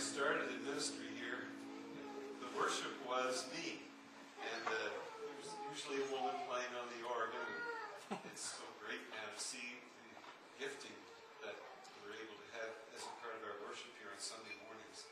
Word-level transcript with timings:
started 0.00 0.48
in 0.48 0.64
ministry 0.64 1.12
here, 1.20 1.44
the 2.40 2.48
worship 2.56 2.96
was 3.04 3.44
me. 3.52 3.84
And 4.40 4.64
uh, 4.64 4.72
there 4.72 5.36
was 5.36 5.52
usually 5.76 6.00
a 6.00 6.08
woman 6.08 6.32
playing 6.48 6.72
on 6.80 6.88
the 6.96 7.04
organ. 7.04 7.48
And 8.08 8.24
it's 8.32 8.56
so 8.56 8.64
great 8.80 9.04
now 9.12 9.28
to 9.28 9.36
see 9.36 9.76
the 9.76 10.08
gifting 10.56 10.96
that 11.44 11.52
we're 12.00 12.16
able 12.16 12.32
to 12.32 12.48
have 12.56 12.72
as 12.96 13.04
a 13.04 13.12
part 13.20 13.36
of 13.36 13.44
our 13.44 13.60
worship 13.68 13.92
here 14.00 14.08
on 14.08 14.16
Sunday 14.16 14.56
mornings. 14.64 15.04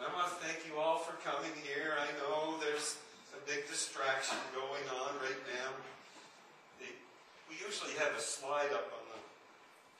And 0.00 0.08
I 0.08 0.10
want 0.16 0.32
to 0.32 0.40
thank 0.40 0.64
you 0.64 0.80
all 0.80 1.04
for 1.04 1.12
coming 1.20 1.52
here. 1.68 1.92
I 2.00 2.08
know 2.16 2.56
there's 2.64 2.96
a 3.36 3.40
big 3.44 3.68
distraction 3.68 4.40
going 4.56 4.88
on 5.04 5.20
right 5.20 5.42
now. 5.52 5.76
The, 6.80 6.88
we 7.52 7.60
usually 7.60 7.92
have 8.00 8.16
a 8.16 8.24
slide 8.24 8.72
up 8.72 8.88
on 8.88 9.04
the 9.12 9.20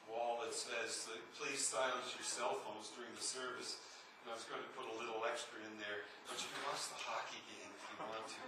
wall 0.09 0.40
that 0.40 0.56
says, 0.56 1.12
please 1.36 1.61
silence 1.61 2.16
your 2.16 2.25
cell 2.25 2.56
phones 2.64 2.88
during 2.96 3.12
the 3.12 3.20
service. 3.20 3.77
And 4.24 4.32
I 4.32 4.34
was 4.34 4.46
going 4.46 4.62
to 4.62 4.72
put 4.74 4.86
a 4.90 4.96
little 4.98 5.22
extra 5.26 5.60
in 5.62 5.74
there, 5.78 6.06
but 6.26 6.36
you 6.40 6.48
can 6.50 6.62
watch 6.66 6.90
the 6.90 6.98
hockey 6.98 7.40
game 7.46 7.70
if 7.70 7.82
you 7.88 7.96
want 8.02 8.26
to, 8.26 8.40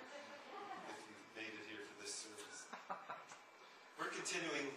if 0.91 0.99
you've 1.07 1.31
made 1.39 1.53
it 1.55 1.65
here 1.71 1.83
for 1.87 1.97
this 2.03 2.27
service. 2.27 2.67
We're 3.97 4.11
continuing 4.11 4.73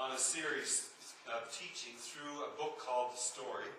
on 0.00 0.16
a 0.16 0.20
series 0.20 0.90
of 1.28 1.46
teaching 1.52 1.94
through 2.00 2.48
a 2.48 2.50
book 2.56 2.80
called 2.80 3.12
The 3.12 3.20
Story. 3.20 3.70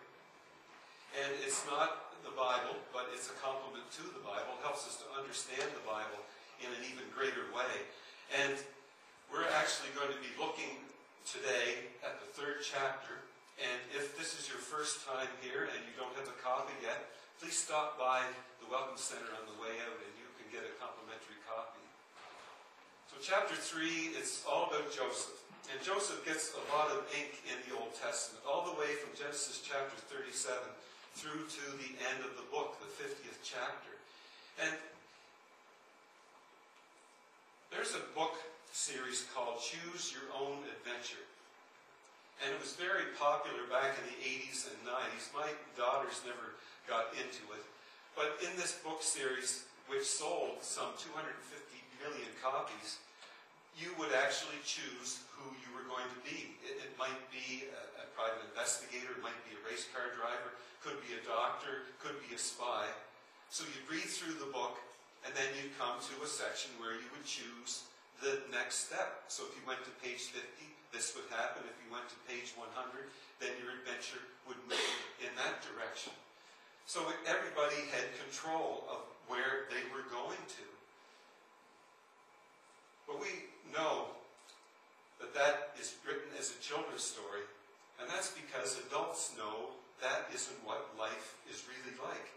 And 1.18 1.34
it's 1.44 1.66
not 1.68 2.16
the 2.24 2.32
Bible, 2.32 2.78
but 2.96 3.10
it's 3.12 3.28
a 3.28 3.36
complement 3.42 3.90
to 4.00 4.04
the 4.14 4.22
Bible. 4.24 4.56
It 4.56 4.64
helps 4.64 4.88
us 4.88 5.02
to 5.04 5.08
understand 5.18 5.68
the 5.74 5.84
Bible 5.84 6.22
in 6.62 6.70
an 6.72 6.82
even 6.88 7.04
greater 7.12 7.50
way. 7.52 7.74
And 8.32 8.56
we're 9.28 9.50
actually 9.58 9.92
going 9.98 10.14
to 10.14 10.22
be 10.22 10.32
looking 10.38 10.80
today 11.26 11.90
at 12.06 12.22
the 12.22 12.30
third 12.32 12.64
chapter. 12.64 13.20
And 13.62 13.82
if 13.94 14.18
this 14.18 14.34
is 14.42 14.50
your 14.50 14.58
first 14.58 15.06
time 15.06 15.30
here 15.38 15.70
and 15.70 15.80
you 15.86 15.94
don't 15.94 16.14
have 16.18 16.26
a 16.26 16.38
copy 16.42 16.74
yet, 16.82 17.14
please 17.38 17.54
stop 17.54 17.94
by 17.94 18.26
the 18.58 18.66
Welcome 18.74 18.98
Center 18.98 19.30
on 19.38 19.46
the 19.46 19.58
way 19.62 19.78
out 19.86 19.98
and 20.02 20.14
you 20.18 20.26
can 20.42 20.50
get 20.50 20.66
a 20.66 20.74
complimentary 20.82 21.38
copy. 21.46 21.86
So, 23.14 23.22
chapter 23.22 23.54
3, 23.54 24.18
it's 24.18 24.42
all 24.50 24.74
about 24.74 24.90
Joseph. 24.90 25.38
And 25.70 25.78
Joseph 25.86 26.26
gets 26.26 26.58
a 26.58 26.64
lot 26.74 26.90
of 26.90 27.06
ink 27.14 27.38
in 27.46 27.58
the 27.70 27.78
Old 27.78 27.94
Testament, 28.02 28.42
all 28.50 28.66
the 28.66 28.74
way 28.82 28.98
from 28.98 29.14
Genesis 29.14 29.62
chapter 29.62 29.94
37 30.10 30.58
through 31.14 31.46
to 31.46 31.64
the 31.78 31.92
end 32.10 32.26
of 32.26 32.34
the 32.34 32.48
book, 32.50 32.82
the 32.82 32.90
50th 32.98 33.46
chapter. 33.46 33.94
And 34.58 34.74
there's 37.70 37.94
a 37.94 38.04
book 38.18 38.42
series 38.74 39.30
called 39.36 39.62
Choose 39.62 40.10
Your 40.12 40.26
Own 40.34 40.66
Adventure. 40.82 41.22
And 42.42 42.50
it 42.50 42.58
was 42.58 42.74
very 42.74 43.14
popular 43.22 43.70
back 43.70 43.94
in 44.02 44.04
the 44.10 44.18
80s 44.18 44.66
and 44.66 44.78
90s. 44.82 45.30
My 45.30 45.50
daughters 45.78 46.26
never 46.26 46.58
got 46.90 47.14
into 47.14 47.46
it. 47.54 47.62
But 48.18 48.42
in 48.42 48.50
this 48.58 48.82
book 48.82 49.06
series, 49.06 49.70
which 49.86 50.04
sold 50.04 50.66
some 50.66 50.90
250 50.98 51.38
million 52.02 52.32
copies, 52.42 52.98
you 53.78 53.94
would 54.02 54.12
actually 54.18 54.58
choose 54.66 55.22
who 55.38 55.54
you 55.62 55.70
were 55.72 55.86
going 55.86 56.10
to 56.10 56.22
be. 56.26 56.58
It, 56.66 56.90
it 56.90 56.94
might 56.98 57.22
be 57.30 57.70
a, 57.70 57.82
a, 58.04 58.06
private 58.18 58.44
investigator, 58.52 59.16
it 59.16 59.24
might 59.24 59.38
be 59.48 59.56
a 59.56 59.62
race 59.64 59.88
car 59.94 60.12
driver, 60.18 60.58
could 60.84 61.00
be 61.08 61.16
a 61.16 61.24
doctor, 61.24 61.88
could 62.04 62.20
be 62.28 62.36
a 62.36 62.42
spy. 62.42 62.90
So 63.54 63.64
you'd 63.70 63.88
read 63.88 64.06
through 64.10 64.42
the 64.42 64.52
book, 64.52 64.82
and 65.24 65.32
then 65.38 65.48
you'd 65.56 65.78
come 65.80 66.02
to 66.02 66.16
a 66.26 66.28
section 66.28 66.74
where 66.82 66.98
you 66.98 67.08
would 67.16 67.24
choose 67.24 67.88
the 68.20 68.44
next 68.52 68.90
step. 68.90 69.30
So 69.32 69.48
if 69.48 69.56
you 69.56 69.64
went 69.64 69.82
to 69.88 69.94
page 70.04 70.34
50, 70.34 70.42
this 70.92 71.16
would 71.16 71.28
happen. 71.32 71.64
If 71.68 71.76
you 71.80 71.90
went 71.92 72.08
to 72.12 72.20
page 72.28 72.52
100, 72.56 72.68
then 73.40 73.52
your 73.64 73.74
adventure 73.80 74.22
would 74.48 74.60
move 74.68 74.92
in 75.24 75.32
that 75.40 75.64
direction. 75.64 76.14
So 76.86 77.08
everybody 77.24 77.88
had 77.96 78.12
control 78.20 78.84
of 78.92 79.08
where 79.32 79.72
they 79.72 79.82
were 79.96 80.04
going 80.12 80.40
to. 80.60 80.66
But 83.08 83.24
we 83.24 83.48
know 83.72 84.12
that 85.20 85.34
that 85.34 85.72
is 85.80 85.96
written 86.04 86.28
as 86.36 86.52
a 86.52 86.60
children's 86.60 87.04
story, 87.04 87.48
and 88.00 88.10
that's 88.12 88.36
because 88.36 88.80
adults 88.88 89.32
know 89.38 89.72
that 90.04 90.28
isn't 90.34 90.60
what 90.68 90.92
life 91.00 91.38
is 91.48 91.64
really 91.70 91.96
like. 92.04 92.28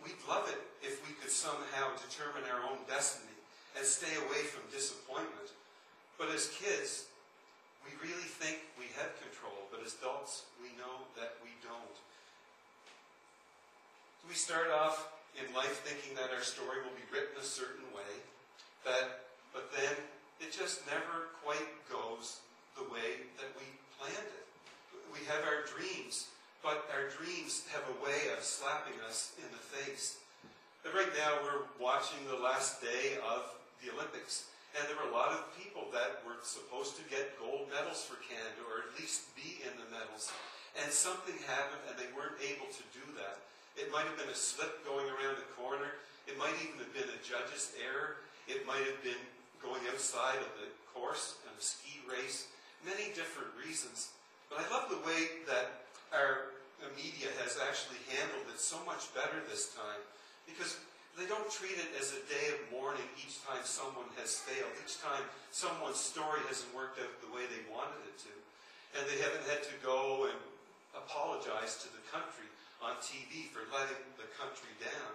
We'd 0.00 0.20
love 0.28 0.48
it 0.48 0.60
if 0.80 1.00
we 1.04 1.12
could 1.20 1.32
somehow 1.32 1.92
determine 1.96 2.48
our 2.48 2.64
own 2.64 2.78
destiny 2.88 3.32
and 3.76 3.84
stay 3.84 4.14
away 4.28 4.44
from 4.46 4.62
disappointment. 4.70 5.52
But 6.18 6.30
as 6.30 6.52
kids, 6.54 7.06
we 7.84 7.92
really 8.00 8.28
think 8.40 8.64
we 8.80 8.88
have 8.96 9.12
control, 9.20 9.68
but 9.70 9.84
as 9.84 9.96
adults, 10.00 10.48
we 10.60 10.72
know 10.80 11.04
that 11.20 11.36
we 11.44 11.52
don't. 11.60 11.96
We 14.24 14.34
start 14.34 14.72
off 14.72 15.12
in 15.36 15.46
life 15.52 15.84
thinking 15.84 16.16
that 16.16 16.32
our 16.32 16.42
story 16.42 16.80
will 16.80 16.96
be 16.96 17.06
written 17.12 17.36
a 17.36 17.44
certain 17.44 17.84
way, 17.92 18.12
that, 18.88 19.28
but 19.52 19.68
then 19.76 19.94
it 20.40 20.50
just 20.52 20.86
never 20.88 21.32
quite 21.44 21.68
goes 21.92 22.40
the 22.76 22.88
way 22.88 23.28
that 23.36 23.52
we 23.60 23.66
planned 24.00 24.28
it. 24.32 24.46
We 25.12 25.22
have 25.28 25.44
our 25.44 25.62
dreams, 25.68 26.32
but 26.62 26.88
our 26.90 27.12
dreams 27.12 27.68
have 27.70 27.84
a 27.86 27.96
way 28.02 28.32
of 28.36 28.42
slapping 28.42 28.98
us 29.06 29.32
in 29.38 29.46
the 29.52 29.60
face. 29.60 30.18
And 30.84 30.92
right 30.92 31.12
now, 31.16 31.38
we're 31.44 31.68
watching 31.80 32.18
the 32.28 32.40
last 32.40 32.80
day 32.80 33.16
of 33.22 33.54
the 33.82 33.92
Olympics. 33.92 34.48
And 34.74 34.82
there 34.90 34.98
were 34.98 35.10
a 35.10 35.14
lot 35.14 35.30
of 35.30 35.54
people 35.54 35.86
that 35.94 36.22
were 36.26 36.38
supposed 36.42 36.98
to 36.98 37.04
get 37.06 37.38
gold 37.38 37.70
medals 37.70 38.02
for 38.02 38.18
Canada, 38.26 38.66
or 38.66 38.82
at 38.82 38.90
least 38.98 39.30
be 39.38 39.62
in 39.62 39.70
the 39.78 39.86
medals. 39.94 40.34
And 40.74 40.90
something 40.90 41.38
happened, 41.46 41.86
and 41.86 41.94
they 41.94 42.10
weren't 42.18 42.42
able 42.42 42.66
to 42.66 42.84
do 42.90 43.06
that. 43.22 43.38
It 43.78 43.94
might 43.94 44.06
have 44.06 44.18
been 44.18 44.30
a 44.30 44.38
slip 44.38 44.82
going 44.82 45.06
around 45.06 45.38
the 45.38 45.50
corner. 45.54 46.02
It 46.26 46.34
might 46.34 46.54
even 46.58 46.82
have 46.82 46.90
been 46.90 47.06
a 47.06 47.20
judge's 47.22 47.70
error. 47.78 48.22
It 48.50 48.66
might 48.66 48.82
have 48.82 48.98
been 49.06 49.22
going 49.62 49.82
outside 49.90 50.42
of 50.42 50.50
the 50.58 50.68
course 50.90 51.38
in 51.46 51.54
a 51.54 51.62
ski 51.62 52.02
race. 52.10 52.50
Many 52.82 53.14
different 53.14 53.54
reasons. 53.54 54.10
But 54.50 54.58
I 54.62 54.66
love 54.74 54.90
the 54.90 55.02
way 55.06 55.46
that 55.46 55.86
our 56.10 56.54
media 56.98 57.30
has 57.42 57.56
actually 57.62 57.98
handled 58.12 58.50
it 58.50 58.60
so 58.60 58.76
much 58.84 59.08
better 59.14 59.38
this 59.48 59.72
time. 59.72 60.02
Because 60.44 60.76
they 61.14 61.30
don't 61.30 61.46
treat 61.46 61.78
it 61.78 61.94
as 61.94 62.10
a 62.10 62.22
day 62.26 62.50
of 62.50 62.58
mourning 62.74 63.06
each 63.14 63.38
time 63.46 63.62
someone 63.62 64.10
has 64.18 64.42
failed, 64.42 64.74
each 64.82 64.98
time 64.98 65.22
someone's 65.54 66.00
story 66.00 66.42
hasn't 66.50 66.74
worked 66.74 66.98
out 66.98 67.10
the 67.22 67.30
way 67.30 67.46
they 67.46 67.62
wanted 67.70 68.02
it 68.10 68.18
to. 68.26 68.34
And 68.98 69.02
they 69.06 69.22
haven't 69.22 69.46
had 69.46 69.62
to 69.62 69.76
go 69.82 70.26
and 70.26 70.38
apologize 70.94 71.78
to 71.82 71.88
the 71.90 72.02
country 72.10 72.50
on 72.82 72.98
TV 72.98 73.50
for 73.50 73.62
letting 73.70 74.02
the 74.18 74.26
country 74.34 74.74
down. 74.82 75.14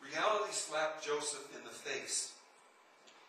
Reality 0.00 0.52
slapped 0.52 1.04
Joseph 1.04 1.48
in 1.56 1.64
the 1.64 1.72
face. 1.72 2.32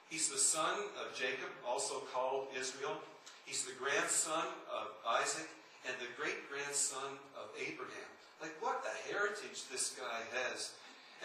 He's 0.10 0.30
the 0.30 0.40
son 0.40 0.80
of 1.04 1.16
Jacob, 1.16 1.52
also 1.68 2.04
called 2.14 2.48
Israel. 2.56 2.96
He's 3.44 3.64
the 3.64 3.76
grandson 3.76 4.48
of 4.72 4.96
Isaac 5.08 5.48
and 5.88 5.96
the 6.00 6.12
great 6.16 6.48
grandson 6.52 7.20
of 7.36 7.52
Abraham. 7.60 8.12
Like, 8.42 8.56
what 8.60 8.84
a 8.84 8.96
heritage 9.12 9.68
this 9.72 9.96
guy 9.98 10.24
has. 10.44 10.72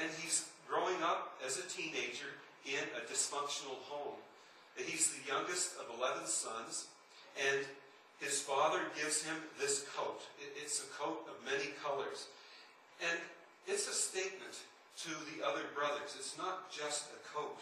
And 0.01 0.11
he's 0.21 0.49
growing 0.69 1.03
up 1.03 1.39
as 1.45 1.59
a 1.59 1.69
teenager 1.69 2.33
in 2.65 2.83
a 2.97 3.05
dysfunctional 3.11 3.83
home. 3.89 4.17
He's 4.77 5.13
the 5.13 5.29
youngest 5.29 5.77
of 5.77 5.99
11 5.99 6.27
sons, 6.27 6.87
and 7.37 7.67
his 8.21 8.41
father 8.41 8.81
gives 8.97 9.23
him 9.23 9.37
this 9.61 9.85
coat. 9.97 10.23
It's 10.57 10.81
a 10.81 10.89
coat 10.99 11.27
of 11.29 11.45
many 11.45 11.71
colors. 11.83 12.27
And 13.03 13.19
it's 13.67 13.89
a 13.89 13.93
statement 13.93 14.63
to 15.05 15.11
the 15.11 15.45
other 15.45 15.63
brothers. 15.75 16.15
It's 16.17 16.39
not 16.39 16.71
just 16.71 17.11
a 17.11 17.21
coat. 17.37 17.59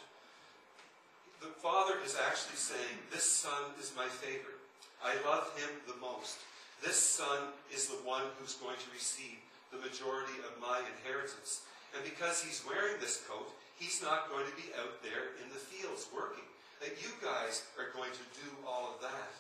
The 1.41 1.49
father 1.65 1.95
is 2.05 2.17
actually 2.29 2.57
saying, 2.57 3.01
This 3.11 3.25
son 3.25 3.73
is 3.81 3.93
my 3.97 4.07
favorite. 4.07 4.61
I 5.03 5.17
love 5.25 5.51
him 5.57 5.71
the 5.89 5.97
most. 5.97 6.39
This 6.83 7.01
son 7.01 7.49
is 7.73 7.89
the 7.89 8.01
one 8.05 8.23
who's 8.39 8.55
going 8.55 8.77
to 8.77 8.93
receive 8.93 9.41
the 9.73 9.79
majority 9.79 10.37
of 10.45 10.60
my 10.60 10.81
inheritance. 10.97 11.63
And 11.95 12.07
because 12.07 12.42
he's 12.42 12.63
wearing 12.63 12.98
this 13.01 13.27
coat, 13.27 13.51
he's 13.78 14.03
not 14.03 14.31
going 14.31 14.47
to 14.47 14.57
be 14.57 14.71
out 14.78 15.03
there 15.03 15.34
in 15.42 15.48
the 15.51 15.59
fields 15.59 16.07
working. 16.15 16.47
That 16.78 16.97
you 17.03 17.13
guys 17.21 17.66
are 17.77 17.92
going 17.92 18.13
to 18.15 18.25
do 18.41 18.48
all 18.65 18.95
of 18.95 19.03
that. 19.04 19.31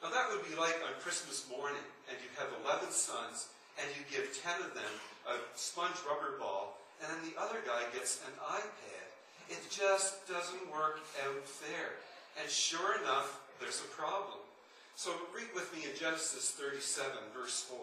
Now 0.00 0.08
that 0.12 0.28
would 0.32 0.44
be 0.48 0.56
like 0.56 0.76
on 0.86 0.96
Christmas 1.00 1.44
morning, 1.50 1.84
and 2.08 2.16
you 2.22 2.30
have 2.40 2.48
11 2.64 2.92
sons, 2.92 3.52
and 3.76 3.88
you 3.92 4.04
give 4.08 4.32
10 4.40 4.64
of 4.64 4.72
them 4.72 4.94
a 5.28 5.36
sponge 5.56 5.96
rubber 6.08 6.38
ball, 6.40 6.80
and 7.00 7.12
then 7.12 7.20
the 7.28 7.36
other 7.36 7.60
guy 7.66 7.84
gets 7.92 8.24
an 8.24 8.32
iPad. 8.40 9.06
It 9.48 9.60
just 9.68 10.26
doesn't 10.28 10.72
work 10.72 11.00
out 11.24 11.44
fair. 11.44 12.00
And 12.40 12.48
sure 12.50 13.00
enough, 13.00 13.40
there's 13.60 13.80
a 13.80 13.90
problem. 13.92 14.40
So 14.96 15.12
read 15.34 15.52
with 15.54 15.68
me 15.76 15.84
in 15.84 15.96
Genesis 15.98 16.56
37, 16.56 17.12
verse 17.36 17.68
4. 17.68 17.76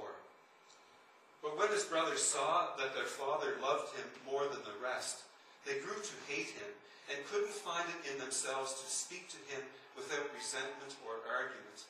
But 1.43 1.59
when 1.59 1.67
his 1.75 1.83
brothers 1.83 2.23
saw 2.23 2.71
that 2.79 2.95
their 2.95 3.05
father 3.05 3.59
loved 3.59 3.91
him 3.99 4.07
more 4.23 4.47
than 4.47 4.63
the 4.63 4.79
rest, 4.79 5.27
they 5.67 5.83
grew 5.83 5.99
to 5.99 6.15
hate 6.31 6.55
him 6.55 6.71
and 7.11 7.19
couldn't 7.27 7.51
find 7.51 7.83
it 7.91 8.07
in 8.07 8.15
themselves 8.15 8.79
to 8.79 8.87
speak 8.87 9.27
to 9.35 9.39
him 9.51 9.59
without 9.99 10.31
resentment 10.31 10.95
or 11.03 11.19
argument. 11.27 11.83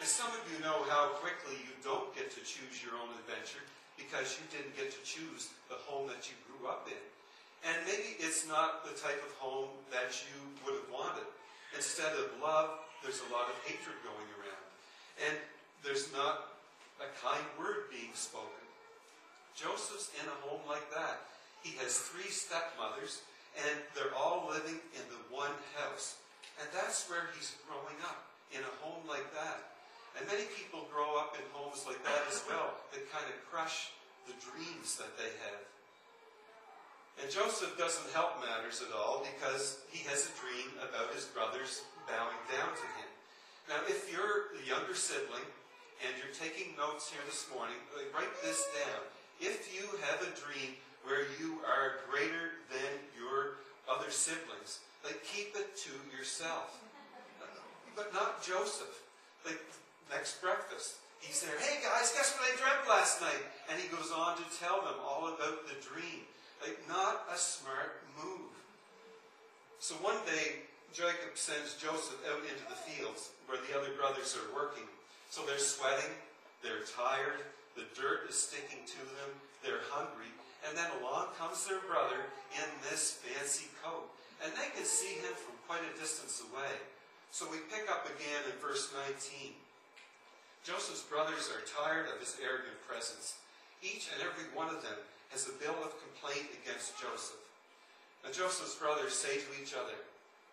As 0.00 0.08
some 0.08 0.32
of 0.32 0.40
you 0.48 0.58
know 0.64 0.80
how 0.88 1.12
quickly 1.20 1.60
you 1.60 1.76
don't 1.84 2.08
get 2.16 2.32
to 2.32 2.40
choose 2.40 2.80
your 2.80 2.96
own 2.96 3.12
adventure 3.20 3.62
because 4.00 4.40
you 4.40 4.44
didn't 4.48 4.74
get 4.74 4.90
to 4.90 5.00
choose 5.04 5.52
the 5.68 5.78
home 5.84 6.08
that 6.08 6.26
you 6.26 6.34
grew 6.48 6.66
up 6.66 6.88
in. 6.88 7.04
And 7.68 7.76
maybe 7.84 8.16
it's 8.16 8.48
not 8.48 8.84
the 8.88 8.96
type 8.96 9.20
of 9.20 9.32
home 9.36 9.70
that 9.92 10.12
you 10.24 10.36
would 10.64 10.80
have 10.80 10.90
wanted. 10.90 11.28
Instead 11.76 12.12
of 12.16 12.32
love, 12.40 12.80
there's 13.04 13.20
a 13.28 13.32
lot 13.32 13.48
of 13.52 13.56
hatred 13.64 13.96
going 14.02 14.28
around. 14.40 14.64
And 15.28 15.36
there's 15.84 16.12
not 16.12 16.53
a 17.00 17.08
kind 17.18 17.44
word 17.58 17.90
being 17.90 18.14
spoken. 18.14 18.64
Joseph's 19.54 20.10
in 20.18 20.26
a 20.26 20.38
home 20.46 20.62
like 20.66 20.86
that. 20.90 21.26
He 21.62 21.78
has 21.78 21.98
three 21.98 22.28
stepmothers, 22.28 23.22
and 23.54 23.78
they're 23.94 24.14
all 24.14 24.50
living 24.50 24.82
in 24.94 25.04
the 25.08 25.22
one 25.30 25.54
house. 25.78 26.18
And 26.60 26.68
that's 26.74 27.06
where 27.08 27.30
he's 27.34 27.54
growing 27.66 27.98
up, 28.06 28.26
in 28.50 28.62
a 28.62 28.74
home 28.82 29.02
like 29.06 29.26
that. 29.34 29.74
And 30.18 30.26
many 30.30 30.46
people 30.54 30.86
grow 30.90 31.18
up 31.18 31.34
in 31.34 31.42
homes 31.50 31.82
like 31.86 31.98
that 32.06 32.22
as 32.30 32.42
well, 32.46 32.78
that 32.94 33.10
kind 33.10 33.26
of 33.26 33.34
crush 33.50 33.90
the 34.26 34.34
dreams 34.38 34.94
that 34.98 35.10
they 35.18 35.30
have. 35.42 35.62
And 37.22 37.30
Joseph 37.30 37.78
doesn't 37.78 38.10
help 38.10 38.42
matters 38.42 38.82
at 38.82 38.94
all 38.94 39.22
because 39.22 39.82
he 39.90 40.02
has 40.10 40.30
a 40.30 40.34
dream 40.38 40.74
about 40.82 41.14
his 41.14 41.26
brothers 41.30 41.82
bowing 42.10 42.42
down 42.50 42.74
to 42.74 42.86
him. 42.98 43.10
Now, 43.70 43.80
if 43.86 44.10
you're 44.10 44.50
the 44.58 44.66
younger 44.66 44.94
sibling 44.94 45.46
and 46.02 46.10
you're 46.18 46.34
taking 46.34 46.74
notes 46.74 47.10
here 47.10 47.22
this 47.26 47.46
morning, 47.54 47.78
write 48.10 48.32
this 48.42 48.66
down. 48.74 49.02
If 49.38 49.70
you 49.70 49.86
have 50.10 50.22
a 50.22 50.32
dream 50.34 50.74
where 51.04 51.28
you 51.38 51.60
are 51.62 52.02
greater 52.10 52.58
than 52.72 52.90
your 53.14 53.62
other 53.86 54.10
siblings, 54.10 54.80
like 55.04 55.22
keep 55.22 55.54
it 55.54 55.76
to 55.86 55.92
yourself. 56.16 56.80
But 57.94 58.12
not 58.12 58.42
Joseph. 58.42 59.04
Like 59.44 59.60
next 60.10 60.40
breakfast, 60.40 60.98
he's 61.20 61.42
there. 61.42 61.54
Hey 61.60 61.78
guys, 61.84 62.10
guess 62.16 62.34
what 62.34 62.48
I 62.48 62.56
dreamt 62.56 62.88
last 62.88 63.20
night? 63.20 63.44
And 63.70 63.78
he 63.78 63.86
goes 63.92 64.10
on 64.10 64.36
to 64.38 64.46
tell 64.58 64.80
them 64.82 64.98
all 65.04 65.28
about 65.28 65.68
the 65.68 65.76
dream. 65.78 66.26
Like, 66.64 66.80
not 66.88 67.28
a 67.28 67.36
smart 67.36 68.00
move. 68.16 68.48
So 69.80 69.94
one 70.00 70.16
day, 70.24 70.64
Jacob 70.96 71.36
sends 71.36 71.76
Joseph 71.76 72.16
out 72.24 72.40
into 72.40 72.64
the 72.72 72.78
fields 72.88 73.36
where 73.44 73.60
the 73.60 73.76
other 73.76 73.92
brothers 74.00 74.32
are 74.32 74.48
working. 74.56 74.88
So 75.34 75.42
they're 75.42 75.58
sweating, 75.58 76.14
they're 76.62 76.86
tired, 76.94 77.42
the 77.74 77.90
dirt 77.98 78.30
is 78.30 78.38
sticking 78.38 78.86
to 78.86 79.02
them, 79.18 79.34
they're 79.66 79.82
hungry, 79.90 80.30
and 80.62 80.78
then 80.78 80.86
along 81.02 81.34
comes 81.34 81.66
their 81.66 81.82
brother 81.90 82.30
in 82.54 82.70
this 82.86 83.18
fancy 83.18 83.66
coat. 83.82 84.06
And 84.46 84.54
they 84.54 84.70
can 84.78 84.86
see 84.86 85.18
him 85.18 85.34
from 85.34 85.58
quite 85.66 85.82
a 85.82 85.90
distance 85.98 86.38
away. 86.38 86.78
So 87.34 87.50
we 87.50 87.66
pick 87.66 87.90
up 87.90 88.06
again 88.06 88.46
in 88.46 88.54
verse 88.62 88.94
19. 88.94 89.58
Joseph's 90.62 91.02
brothers 91.02 91.50
are 91.50 91.66
tired 91.66 92.06
of 92.14 92.22
his 92.22 92.38
arrogant 92.38 92.78
presence. 92.86 93.34
Each 93.82 94.14
and 94.14 94.22
every 94.22 94.46
one 94.54 94.70
of 94.70 94.86
them 94.86 95.02
has 95.34 95.50
a 95.50 95.58
bill 95.58 95.82
of 95.82 95.98
complaint 95.98 96.46
against 96.62 96.94
Joseph. 97.02 97.42
Now 98.22 98.30
Joseph's 98.30 98.78
brothers 98.78 99.18
say 99.18 99.42
to 99.42 99.50
each 99.58 99.74
other, 99.74 99.98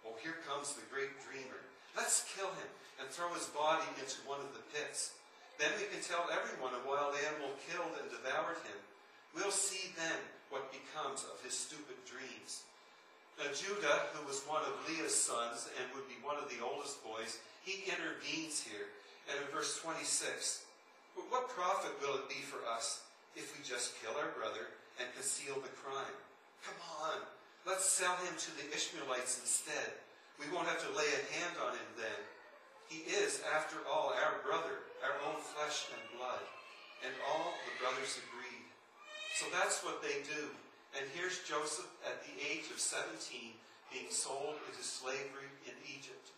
Oh, 0.10 0.18
here 0.26 0.42
comes 0.50 0.74
the 0.74 0.90
great 0.90 1.14
dreamer. 1.22 1.62
Let's 1.96 2.28
kill 2.32 2.50
him 2.56 2.72
and 3.00 3.10
throw 3.10 3.32
his 3.34 3.50
body 3.52 3.88
into 4.00 4.24
one 4.24 4.40
of 4.40 4.54
the 4.54 4.64
pits. 4.72 5.18
Then 5.60 5.72
we 5.78 5.90
can 5.92 6.02
tell 6.02 6.30
everyone 6.32 6.74
a 6.74 6.88
wild 6.88 7.14
animal 7.28 7.54
killed 7.70 7.94
and 8.00 8.10
devoured 8.10 8.62
him. 8.66 8.80
We'll 9.36 9.54
see 9.54 9.94
then 9.96 10.20
what 10.50 10.74
becomes 10.74 11.24
of 11.28 11.40
his 11.44 11.56
stupid 11.56 12.00
dreams. 12.08 12.66
Now, 13.40 13.50
Judah, 13.56 14.12
who 14.14 14.28
was 14.28 14.44
one 14.44 14.62
of 14.68 14.84
Leah's 14.86 15.16
sons 15.16 15.72
and 15.80 15.88
would 15.96 16.08
be 16.12 16.20
one 16.22 16.36
of 16.36 16.52
the 16.52 16.60
oldest 16.60 17.00
boys, 17.04 17.40
he 17.64 17.88
intervenes 17.88 18.62
here. 18.62 18.92
And 19.30 19.38
in 19.38 19.48
verse 19.54 19.80
26, 19.80 20.66
but 21.16 21.30
what 21.30 21.54
profit 21.54 21.94
will 22.02 22.18
it 22.20 22.28
be 22.28 22.42
for 22.42 22.60
us 22.68 23.06
if 23.36 23.56
we 23.56 23.64
just 23.64 23.96
kill 24.02 24.18
our 24.18 24.34
brother 24.36 24.74
and 25.00 25.08
conceal 25.16 25.56
the 25.56 25.72
crime. 25.80 26.18
Come 26.66 26.78
on, 27.00 27.24
let's 27.66 27.86
sell 27.88 28.16
him 28.28 28.36
to 28.38 28.52
the 28.58 28.68
Ishmaelites 28.74 29.40
instead. 29.40 29.98
We 30.40 30.48
won't 30.54 30.68
have 30.68 30.84
to 30.84 30.98
lay 30.98 31.08
a 31.08 31.28
hand 31.36 31.56
on 31.60 31.74
him 31.76 31.90
then. 31.98 32.22
He 32.88 33.08
is, 33.08 33.42
after 33.56 33.80
all, 33.88 34.12
our 34.12 34.44
brother, 34.44 34.84
our 35.02 35.16
own 35.28 35.40
flesh 35.56 35.88
and 35.92 36.04
blood. 36.20 36.44
And 37.02 37.14
all 37.26 37.56
the 37.66 37.76
brothers 37.82 38.20
agreed. 38.20 38.68
So 39.40 39.50
that's 39.50 39.82
what 39.82 40.04
they 40.04 40.22
do. 40.28 40.54
And 40.94 41.08
here's 41.16 41.42
Joseph 41.48 41.90
at 42.06 42.22
the 42.22 42.36
age 42.38 42.70
of 42.70 42.78
17 42.78 43.58
being 43.90 44.12
sold 44.12 44.60
into 44.70 44.84
slavery 44.84 45.50
in 45.68 45.76
Egypt. 45.88 46.32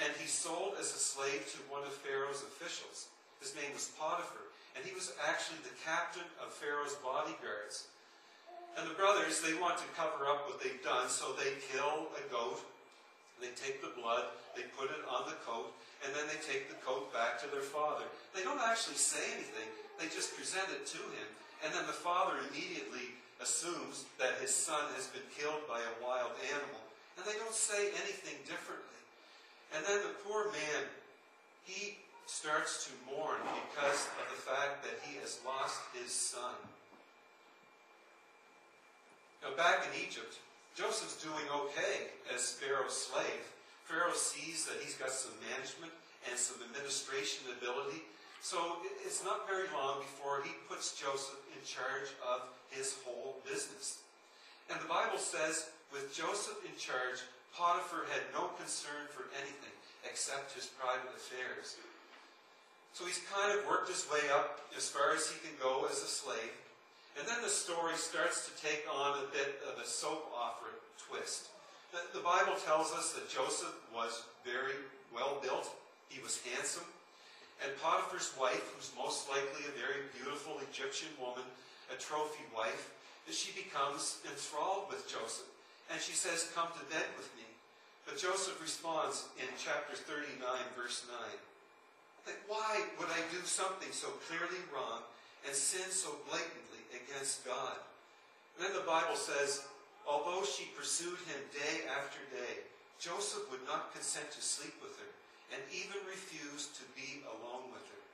And 0.00 0.10
he's 0.18 0.32
sold 0.32 0.74
as 0.80 0.94
a 0.94 1.00
slave 1.00 1.46
to 1.52 1.72
one 1.72 1.82
of 1.84 1.92
Pharaoh's 2.02 2.42
officials. 2.42 3.08
His 3.40 3.54
name 3.54 3.70
was 3.74 3.92
Potiphar 3.98 4.46
and 4.76 4.84
he 4.84 4.92
was 4.92 5.16
actually 5.24 5.58
the 5.64 5.72
captain 5.80 6.28
of 6.36 6.52
Pharaoh's 6.52 7.00
bodyguards. 7.00 7.88
And 8.76 8.84
the 8.84 8.92
brothers, 8.92 9.40
they 9.40 9.56
want 9.56 9.80
to 9.80 9.88
cover 9.96 10.28
up 10.28 10.44
what 10.44 10.60
they've 10.60 10.84
done, 10.84 11.08
so 11.08 11.32
they 11.32 11.56
kill 11.72 12.12
a 12.12 12.22
goat, 12.28 12.60
they 13.40 13.52
take 13.54 13.84
the 13.84 13.92
blood, 13.96 14.32
they 14.56 14.64
put 14.76 14.88
it 14.88 15.04
on 15.08 15.28
the 15.28 15.36
coat, 15.44 15.72
and 16.04 16.12
then 16.14 16.24
they 16.28 16.40
take 16.40 16.68
the 16.68 16.78
coat 16.80 17.12
back 17.12 17.40
to 17.40 17.48
their 17.52 17.64
father. 17.64 18.04
They 18.34 18.44
don't 18.44 18.60
actually 18.60 19.00
say 19.00 19.22
anything, 19.36 19.68
they 20.00 20.08
just 20.12 20.36
present 20.36 20.68
it 20.72 20.84
to 20.96 21.02
him. 21.16 21.28
And 21.64 21.72
then 21.72 21.86
the 21.88 21.96
father 21.96 22.36
immediately 22.48 23.16
assumes 23.40 24.04
that 24.18 24.40
his 24.40 24.52
son 24.52 24.92
has 24.96 25.08
been 25.08 25.24
killed 25.32 25.64
by 25.68 25.80
a 25.80 25.96
wild 26.04 26.32
animal. 26.52 26.80
And 27.16 27.24
they 27.24 27.36
don't 27.40 27.56
say 27.56 27.92
anything 28.04 28.36
differently. 28.44 29.00
And 29.74 29.84
then 29.84 30.00
the 30.04 30.14
poor 30.24 30.52
man, 30.52 30.82
he 31.64 31.96
starts 32.26 32.86
to 32.86 32.92
mourn 33.08 33.40
because 33.72 34.08
of 34.20 34.26
the 34.30 34.40
fact 34.40 34.84
that 34.84 35.00
he 35.02 35.16
has 35.20 35.40
lost 35.46 35.80
his 35.94 36.12
son. 36.12 36.54
Now, 39.42 39.56
back 39.56 39.86
in 39.86 40.02
Egypt, 40.02 40.38
Joseph's 40.76 41.16
doing 41.24 41.48
okay 41.48 42.12
as 42.28 42.52
Pharaoh's 42.60 42.92
slave. 42.92 43.48
Pharaoh 43.88 44.12
sees 44.12 44.68
that 44.68 44.76
he's 44.84 45.00
got 45.00 45.08
some 45.08 45.32
management 45.48 45.92
and 46.28 46.36
some 46.36 46.60
administration 46.60 47.48
ability. 47.56 48.04
So 48.44 48.84
it's 49.00 49.24
not 49.24 49.48
very 49.48 49.72
long 49.72 50.04
before 50.04 50.44
he 50.44 50.52
puts 50.68 50.92
Joseph 51.00 51.40
in 51.56 51.64
charge 51.64 52.12
of 52.20 52.44
his 52.68 52.94
whole 53.02 53.40
business. 53.48 54.04
And 54.68 54.76
the 54.76 54.90
Bible 54.90 55.16
says, 55.16 55.72
with 55.88 56.12
Joseph 56.12 56.60
in 56.68 56.76
charge, 56.76 57.24
Potiphar 57.56 58.04
had 58.12 58.28
no 58.36 58.52
concern 58.60 59.08
for 59.16 59.32
anything 59.32 59.72
except 60.04 60.52
his 60.52 60.68
private 60.76 61.08
affairs. 61.16 61.80
So 62.92 63.04
he's 63.04 63.20
kind 63.32 63.52
of 63.52 63.64
worked 63.68 63.88
his 63.88 64.04
way 64.12 64.28
up 64.32 64.60
as 64.76 64.88
far 64.88 65.12
as 65.12 65.28
he 65.28 65.36
can 65.40 65.56
go. 65.60 65.75
And 67.26 67.34
then 67.34 67.42
the 67.42 67.50
story 67.50 67.98
starts 67.98 68.46
to 68.46 68.54
take 68.62 68.86
on 68.86 69.18
a 69.18 69.26
bit 69.34 69.58
of 69.66 69.82
a 69.82 69.84
soap 69.84 70.30
opera 70.30 70.70
twist. 70.94 71.50
The, 71.90 71.98
the 72.14 72.22
Bible 72.22 72.54
tells 72.62 72.94
us 72.94 73.18
that 73.18 73.26
Joseph 73.26 73.74
was 73.90 74.22
very 74.46 74.78
well 75.10 75.42
built. 75.42 75.74
He 76.06 76.22
was 76.22 76.38
handsome. 76.54 76.86
And 77.58 77.74
Potiphar's 77.82 78.30
wife, 78.38 78.62
who's 78.70 78.94
most 78.94 79.26
likely 79.26 79.66
a 79.66 79.74
very 79.74 80.06
beautiful 80.14 80.62
Egyptian 80.70 81.10
woman, 81.18 81.42
a 81.90 81.98
trophy 81.98 82.46
wife, 82.54 82.94
she 83.26 83.50
becomes 83.58 84.22
enthralled 84.30 84.86
with 84.86 85.10
Joseph. 85.10 85.50
And 85.90 85.98
she 85.98 86.14
says, 86.14 86.54
Come 86.54 86.70
to 86.78 86.94
bed 86.94 87.10
with 87.18 87.26
me. 87.34 87.50
But 88.06 88.22
Joseph 88.22 88.62
responds 88.62 89.26
in 89.34 89.50
chapter 89.58 89.98
39, 89.98 90.38
verse 90.78 91.02
9 91.10 91.18
that 92.30 92.38
why 92.46 92.86
would 93.02 93.10
I 93.10 93.18
do 93.34 93.42
something 93.42 93.90
so 93.90 94.14
clearly 94.30 94.62
wrong 94.70 95.02
and 95.42 95.54
sin 95.54 95.90
so 95.90 96.10
blatantly 96.30 96.75
against 96.92 97.46
God? 97.46 97.78
And 98.56 98.66
then 98.66 98.74
the 98.74 98.86
Bible 98.86 99.16
says, 99.16 99.64
although 100.06 100.44
she 100.46 100.70
pursued 100.76 101.18
him 101.26 101.40
day 101.52 101.86
after 101.90 102.18
day, 102.30 102.64
Joseph 102.98 103.50
would 103.50 103.64
not 103.68 103.92
consent 103.92 104.30
to 104.32 104.40
sleep 104.40 104.74
with 104.80 104.96
her 104.96 105.10
and 105.52 105.62
even 105.70 106.00
refused 106.08 106.74
to 106.80 106.84
be 106.96 107.22
alone 107.28 107.68
with 107.70 107.84
her. 107.86 108.04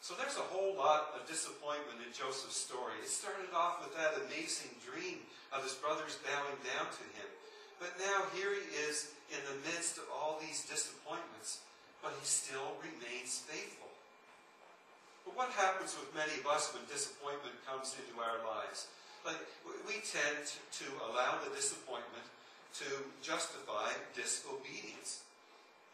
So 0.00 0.16
there's 0.16 0.40
a 0.40 0.50
whole 0.52 0.78
lot 0.78 1.12
of 1.12 1.28
disappointment 1.28 2.00
in 2.00 2.14
Joseph's 2.14 2.56
story. 2.56 2.96
It 3.02 3.10
started 3.10 3.52
off 3.52 3.84
with 3.84 3.92
that 3.98 4.16
amazing 4.26 4.72
dream 4.80 5.20
of 5.52 5.66
his 5.66 5.76
brothers 5.76 6.16
bowing 6.24 6.56
down 6.64 6.88
to 6.88 7.04
him. 7.18 7.28
But 7.76 7.98
now 8.00 8.28
here 8.32 8.54
he 8.54 8.64
is 8.88 9.12
in 9.28 9.42
the 9.44 9.60
midst 9.68 9.98
of 9.98 10.08
all 10.08 10.40
these 10.40 10.64
disappointments 10.64 11.60
but 12.02 12.16
he 12.16 12.24
still 12.24 12.76
remains 12.80 13.44
faithful. 13.44 13.89
But 15.30 15.46
what 15.46 15.54
happens 15.54 15.94
with 15.94 16.10
many 16.10 16.34
of 16.42 16.46
us 16.50 16.74
when 16.74 16.82
disappointment 16.90 17.54
comes 17.62 17.94
into 17.94 18.18
our 18.18 18.42
lives? 18.42 18.90
Like, 19.22 19.38
we 19.86 20.02
tend 20.02 20.42
to 20.82 20.86
allow 21.06 21.38
the 21.38 21.54
disappointment 21.54 22.26
to 22.82 23.06
justify 23.22 23.94
disobedience. 24.18 25.22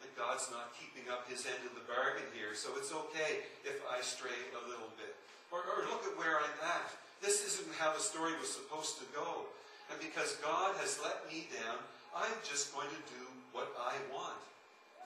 That 0.01 0.09
God's 0.17 0.49
not 0.49 0.73
keeping 0.73 1.05
up 1.13 1.29
his 1.29 1.45
end 1.45 1.61
of 1.69 1.77
the 1.77 1.85
bargain 1.85 2.25
here, 2.33 2.57
so 2.57 2.73
it's 2.81 2.89
okay 2.89 3.45
if 3.61 3.77
I 3.85 4.01
stray 4.01 4.41
a 4.57 4.61
little 4.65 4.89
bit. 4.97 5.13
Or, 5.53 5.61
or 5.61 5.85
look 5.85 6.01
at 6.09 6.17
where 6.17 6.41
I'm 6.41 6.57
at. 6.65 6.89
This 7.21 7.45
isn't 7.45 7.77
how 7.77 7.93
the 7.93 8.01
story 8.01 8.33
was 8.41 8.49
supposed 8.49 8.97
to 8.97 9.05
go. 9.13 9.45
And 9.93 10.01
because 10.01 10.41
God 10.41 10.73
has 10.81 10.97
let 11.05 11.29
me 11.29 11.45
down, 11.53 11.77
I'm 12.09 12.41
just 12.41 12.73
going 12.73 12.89
to 12.89 13.03
do 13.13 13.25
what 13.53 13.69
I 13.77 14.01
want. 14.09 14.41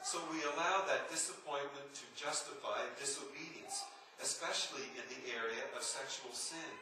So 0.07 0.23
we 0.31 0.39
allow 0.55 0.87
that 0.87 1.11
disappointment 1.11 1.91
to 1.99 2.05
justify 2.15 2.79
disobedience, 2.95 3.83
especially 4.19 4.83
in 4.99 5.05
the 5.07 5.21
area 5.31 5.63
of 5.77 5.85
sexual 5.85 6.33
sin. 6.35 6.73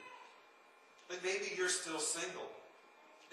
But 1.08 1.22
maybe 1.22 1.54
you're 1.54 1.70
still 1.70 2.02
single, 2.02 2.50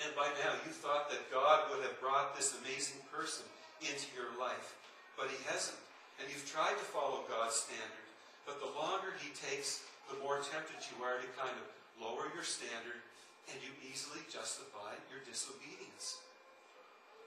and 0.04 0.12
by 0.12 0.28
now 0.44 0.52
you 0.64 0.72
thought 0.72 1.08
that 1.08 1.32
God 1.32 1.72
would 1.72 1.80
have 1.84 2.00
brought 2.00 2.36
this 2.36 2.56
amazing 2.60 3.00
person 3.08 3.48
into 3.80 4.08
your 4.12 4.32
life, 4.36 4.76
but 5.16 5.32
He 5.32 5.40
hasn't. 5.48 5.80
And 6.20 6.28
you've 6.28 6.48
tried 6.48 6.76
to 6.76 6.86
follow 6.92 7.28
God's 7.28 7.68
standard, 7.68 8.06
but 8.48 8.60
the 8.60 8.72
longer 8.76 9.16
He 9.20 9.32
takes, 9.32 9.84
the 10.08 10.16
more 10.20 10.40
tempted 10.40 10.80
you 10.92 11.04
are 11.04 11.20
to 11.20 11.28
kind 11.36 11.52
of 11.52 11.66
lower 12.00 12.28
your 12.32 12.44
standard, 12.44 13.00
and 13.52 13.56
you 13.62 13.70
easily 13.84 14.20
justify 14.28 14.96
your 15.12 15.20
disobedience. 15.24 16.20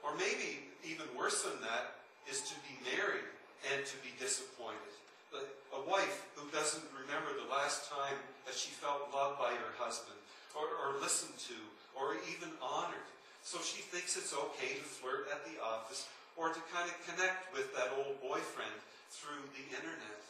Or 0.01 0.15
maybe 0.17 0.65
even 0.83 1.05
worse 1.13 1.43
than 1.43 1.61
that, 1.61 1.99
is 2.29 2.41
to 2.45 2.55
be 2.65 2.77
married 2.95 3.25
and 3.73 3.85
to 3.85 3.97
be 4.05 4.13
disappointed. 4.21 4.93
A 5.29 5.81
wife 5.85 6.25
who 6.35 6.49
doesn't 6.49 6.83
remember 6.93 7.37
the 7.37 7.49
last 7.53 7.89
time 7.89 8.17
that 8.45 8.57
she 8.57 8.73
felt 8.73 9.13
loved 9.13 9.37
by 9.37 9.53
her 9.53 9.73
husband, 9.77 10.17
or, 10.57 10.65
or 10.65 10.99
listened 10.99 11.37
to, 11.45 11.57
or 11.93 12.17
even 12.33 12.49
honored. 12.61 13.05
So 13.45 13.61
she 13.61 13.81
thinks 13.81 14.17
it's 14.17 14.33
okay 14.33 14.77
to 14.77 14.85
flirt 14.85 15.29
at 15.31 15.45
the 15.45 15.61
office 15.61 16.09
or 16.37 16.49
to 16.49 16.61
kind 16.73 16.89
of 16.89 16.95
connect 17.05 17.51
with 17.53 17.69
that 17.75 17.93
old 17.99 18.17
boyfriend 18.21 18.73
through 19.11 19.43
the 19.53 19.65
internet. 19.75 20.21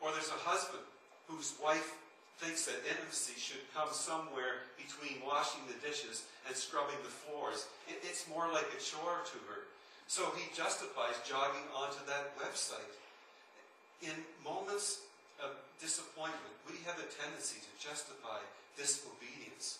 Or 0.00 0.10
there's 0.12 0.32
a 0.32 0.42
husband 0.46 0.82
whose 1.28 1.54
wife 1.62 1.94
thinks 2.38 2.66
that 2.66 2.84
intimacy 2.84 3.38
should 3.38 3.64
come 3.72 3.88
somewhere 3.92 4.68
between 4.76 5.24
washing 5.24 5.64
the 5.68 5.78
dishes 5.80 6.28
and 6.46 6.54
scrubbing 6.54 7.00
the 7.00 7.12
floors. 7.12 7.66
It, 7.88 8.02
it's 8.04 8.28
more 8.28 8.48
like 8.52 8.68
a 8.74 8.80
chore 8.80 9.24
to 9.24 9.38
her. 9.48 9.68
So 10.06 10.22
he 10.36 10.46
justifies 10.54 11.18
jogging 11.26 11.66
onto 11.74 12.00
that 12.06 12.36
website. 12.38 12.92
In 14.02 14.12
moments 14.44 15.00
of 15.42 15.56
disappointment, 15.80 16.52
we 16.68 16.76
have 16.84 16.98
a 17.00 17.08
tendency 17.22 17.60
to 17.60 17.72
justify 17.80 18.40
disobedience. 18.76 19.78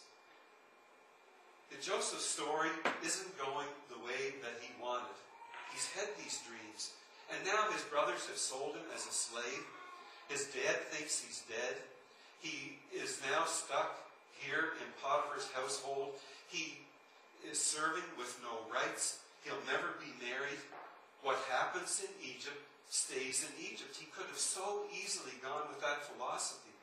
The 1.70 1.82
Joseph 1.82 2.20
story 2.20 2.70
isn't 3.04 3.36
going 3.36 3.68
the 3.92 4.00
way 4.00 4.38
that 4.40 4.56
he 4.60 4.72
wanted. 4.80 5.12
He's 5.72 5.88
had 5.92 6.08
these 6.16 6.40
dreams, 6.48 6.96
and 7.28 7.44
now 7.44 7.68
his 7.72 7.82
brothers 7.92 8.24
have 8.26 8.38
sold 8.38 8.72
him 8.76 8.88
as 8.94 9.04
a 9.04 9.12
slave. 9.12 9.64
His 10.28 10.48
dad 10.48 10.88
thinks 10.88 11.20
he's 11.20 11.42
dead. 11.44 11.76
He 12.40 12.78
is 12.94 13.20
now 13.30 13.44
stuck 13.44 14.00
here 14.40 14.78
in 14.80 14.88
Potiphar's 15.02 15.50
household. 15.52 16.16
He 16.48 16.78
is 17.44 17.60
serving 17.60 18.06
with 18.16 18.38
no 18.42 18.64
rights. 18.72 19.20
He'll 19.44 19.60
never 19.66 19.94
be 20.00 20.10
married. 20.24 20.60
What 21.22 21.36
happens 21.50 22.00
in 22.00 22.10
Egypt 22.24 22.58
stays 22.90 23.44
in 23.44 23.52
Egypt. 23.58 23.96
He 23.98 24.06
could 24.14 24.26
have 24.26 24.40
so 24.40 24.86
easily 24.94 25.34
gone 25.42 25.66
with 25.68 25.82
that 25.82 26.06
philosophy. 26.06 26.74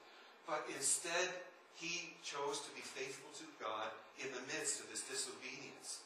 But 0.48 0.68
instead, 0.76 1.32
he 1.76 2.14
chose 2.22 2.60
to 2.68 2.72
be 2.76 2.84
faithful 2.84 3.32
to 3.40 3.48
God 3.58 3.90
in 4.20 4.30
the 4.36 4.44
midst 4.52 4.84
of 4.84 4.92
his 4.92 5.02
disobedience. 5.02 6.04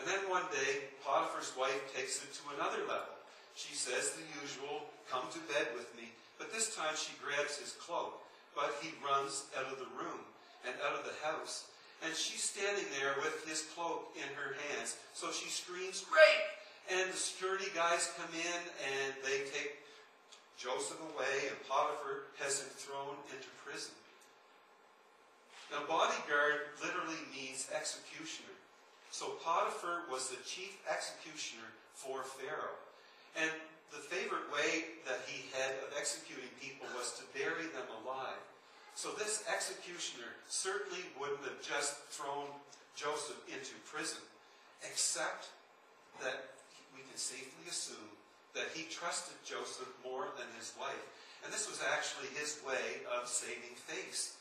And 0.00 0.08
then 0.08 0.32
one 0.32 0.48
day, 0.48 0.88
Potiphar's 1.04 1.52
wife 1.60 1.80
takes 1.92 2.24
it 2.24 2.32
to 2.40 2.56
another 2.56 2.80
level. 2.88 3.20
She 3.52 3.76
says 3.76 4.16
the 4.16 4.24
usual, 4.40 4.88
come 5.12 5.28
to 5.28 5.52
bed 5.52 5.76
with 5.76 5.92
me. 5.92 6.08
But 6.40 6.52
this 6.52 6.74
time 6.74 6.96
she 6.96 7.12
grabs 7.20 7.60
his 7.60 7.76
cloak. 7.76 8.16
But 8.56 8.74
he 8.80 8.96
runs 9.04 9.44
out 9.60 9.68
of 9.68 9.78
the 9.78 9.92
room 9.92 10.24
and 10.64 10.74
out 10.80 10.96
of 10.96 11.04
the 11.04 11.14
house. 11.20 11.68
And 12.00 12.16
she's 12.16 12.42
standing 12.42 12.88
there 12.96 13.12
with 13.20 13.44
his 13.44 13.68
cloak 13.76 14.16
in 14.16 14.28
her 14.40 14.56
hands. 14.56 14.96
So 15.12 15.28
she 15.30 15.52
screams, 15.52 16.08
Rape! 16.08 16.59
And 16.90 17.12
the 17.12 17.16
security 17.16 17.70
guys 17.74 18.10
come 18.18 18.34
in 18.34 18.60
and 18.82 19.14
they 19.22 19.46
take 19.54 19.78
Joseph 20.58 20.98
away, 21.14 21.48
and 21.48 21.56
Potiphar 21.70 22.34
has 22.42 22.60
him 22.60 22.68
thrown 22.74 23.14
into 23.30 23.46
prison. 23.64 23.94
Now, 25.70 25.86
bodyguard 25.86 26.74
literally 26.82 27.22
means 27.30 27.70
executioner. 27.70 28.52
So 29.14 29.38
Potiphar 29.40 30.10
was 30.10 30.28
the 30.28 30.42
chief 30.42 30.82
executioner 30.90 31.70
for 31.94 32.26
Pharaoh. 32.26 32.76
And 33.38 33.50
the 33.94 34.02
favorite 34.02 34.50
way 34.50 34.98
that 35.06 35.22
he 35.30 35.46
had 35.54 35.78
of 35.86 35.94
executing 35.94 36.50
people 36.60 36.86
was 36.98 37.14
to 37.18 37.24
bury 37.38 37.70
them 37.70 37.86
alive. 38.02 38.42
So 38.94 39.14
this 39.14 39.46
executioner 39.46 40.34
certainly 40.50 41.06
wouldn't 41.18 41.46
have 41.46 41.62
just 41.62 42.02
thrown 42.10 42.50
Joseph 42.98 43.38
into 43.46 43.78
prison, 43.86 44.20
except 44.82 45.54
that 46.20 46.59
we 46.94 47.02
can 47.06 47.18
safely 47.18 47.66
assume 47.68 48.10
that 48.54 48.74
he 48.74 48.90
trusted 48.90 49.38
Joseph 49.46 49.90
more 50.02 50.30
than 50.34 50.48
his 50.58 50.74
wife. 50.74 51.06
And 51.44 51.52
this 51.52 51.70
was 51.70 51.80
actually 51.80 52.28
his 52.36 52.60
way 52.66 53.06
of 53.08 53.30
saving 53.30 53.78
face. 53.88 54.36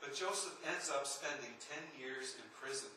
But 0.00 0.16
Joseph 0.16 0.56
ends 0.68 0.88
up 0.88 1.04
spending 1.04 1.52
10 1.96 2.00
years 2.00 2.36
in 2.40 2.46
prison. 2.56 2.88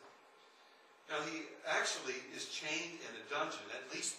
Now, 1.10 1.20
he 1.28 1.44
actually 1.68 2.16
is 2.32 2.48
chained 2.48 2.96
in 3.04 3.12
a 3.20 3.24
dungeon, 3.28 3.68
at 3.76 3.92
least 3.92 4.16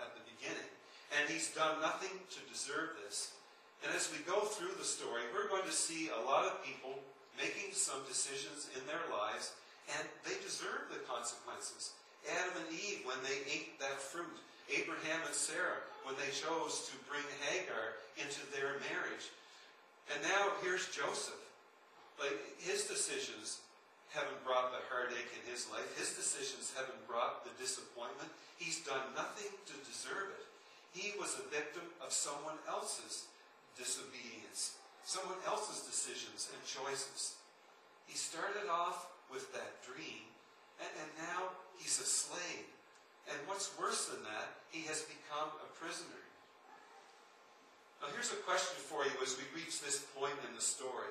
at 0.00 0.16
the 0.16 0.24
beginning. 0.24 0.70
And 1.12 1.28
he's 1.28 1.52
done 1.52 1.80
nothing 1.84 2.12
to 2.32 2.40
deserve 2.48 2.96
this. 3.04 3.36
And 3.84 3.92
as 3.92 4.08
we 4.08 4.24
go 4.24 4.48
through 4.48 4.72
the 4.80 4.88
story, 4.88 5.28
we're 5.30 5.52
going 5.52 5.68
to 5.68 5.76
see 5.76 6.08
a 6.08 6.24
lot 6.24 6.48
of 6.48 6.64
people 6.64 6.96
making 7.36 7.76
some 7.76 8.00
decisions 8.08 8.72
in 8.72 8.80
their 8.88 9.04
lives, 9.12 9.52
and 9.92 10.08
they 10.24 10.34
deserve 10.40 10.88
the 10.88 11.04
consequences. 11.04 11.92
Adam 12.26 12.66
and 12.66 12.70
Eve, 12.74 13.06
when 13.06 13.18
they 13.22 13.44
ate 13.46 13.78
that 13.78 14.02
fruit, 14.02 14.42
Abraham 14.70 15.22
and 15.26 15.34
Sarah, 15.34 15.82
when 16.02 16.18
they 16.18 16.30
chose 16.34 16.90
to 16.90 16.94
bring 17.06 17.24
Hagar 17.46 17.98
into 18.18 18.42
their 18.50 18.82
marriage. 18.90 19.30
And 20.10 20.22
now 20.22 20.54
here's 20.62 20.90
Joseph. 20.90 21.38
Like 22.18 22.38
his 22.58 22.86
decisions 22.86 23.60
haven't 24.14 24.40
brought 24.46 24.72
the 24.72 24.80
heartache 24.88 25.30
in 25.34 25.44
his 25.50 25.68
life. 25.68 25.86
His 25.98 26.16
decisions 26.16 26.72
haven't 26.72 27.04
brought 27.04 27.44
the 27.44 27.52
disappointment. 27.60 28.32
He's 28.56 28.80
done 28.86 29.12
nothing 29.12 29.52
to 29.52 29.74
deserve 29.84 30.32
it. 30.32 30.46
He 30.96 31.12
was 31.20 31.36
a 31.36 31.50
victim 31.52 31.84
of 32.00 32.08
someone 32.08 32.56
else's 32.64 33.28
disobedience, 33.76 34.80
someone 35.04 35.36
else's 35.44 35.84
decisions 35.84 36.48
and 36.48 36.60
choices. 36.64 37.36
He 38.08 38.16
started 38.16 38.70
off 38.72 39.12
with 39.28 39.52
that 39.52 39.84
dream, 39.84 40.24
and, 40.80 40.88
and 40.96 41.10
now 41.28 41.52
he's 41.78 42.00
a 42.00 42.08
slave. 42.08 42.66
And 43.26 43.38
what's 43.46 43.74
worse 43.78 44.06
than 44.06 44.22
that, 44.22 44.62
he 44.70 44.86
has 44.86 45.02
become 45.02 45.50
a 45.58 45.68
prisoner. 45.74 46.22
Now, 47.98 48.12
here's 48.14 48.30
a 48.30 48.40
question 48.46 48.78
for 48.78 49.02
you 49.02 49.16
as 49.24 49.34
we 49.34 49.46
reach 49.56 49.80
this 49.80 50.04
point 50.14 50.36
in 50.46 50.54
the 50.54 50.62
story. 50.62 51.10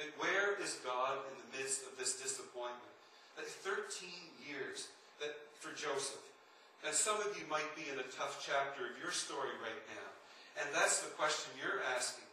That 0.00 0.08
where 0.16 0.56
is 0.62 0.80
God 0.80 1.20
in 1.28 1.34
the 1.36 1.48
midst 1.60 1.84
of 1.84 1.98
this 2.00 2.16
disappointment? 2.16 2.94
That 3.36 3.44
13 3.44 4.08
years 4.40 4.88
that 5.20 5.36
for 5.60 5.76
Joseph. 5.76 6.24
And 6.82 6.90
some 6.90 7.20
of 7.22 7.36
you 7.38 7.46
might 7.46 7.68
be 7.78 7.86
in 7.92 8.00
a 8.00 8.08
tough 8.10 8.42
chapter 8.42 8.90
of 8.90 8.98
your 8.98 9.12
story 9.12 9.54
right 9.62 9.82
now. 9.92 10.08
And 10.58 10.66
that's 10.74 11.04
the 11.04 11.12
question 11.14 11.54
you're 11.54 11.84
asking. 11.94 12.26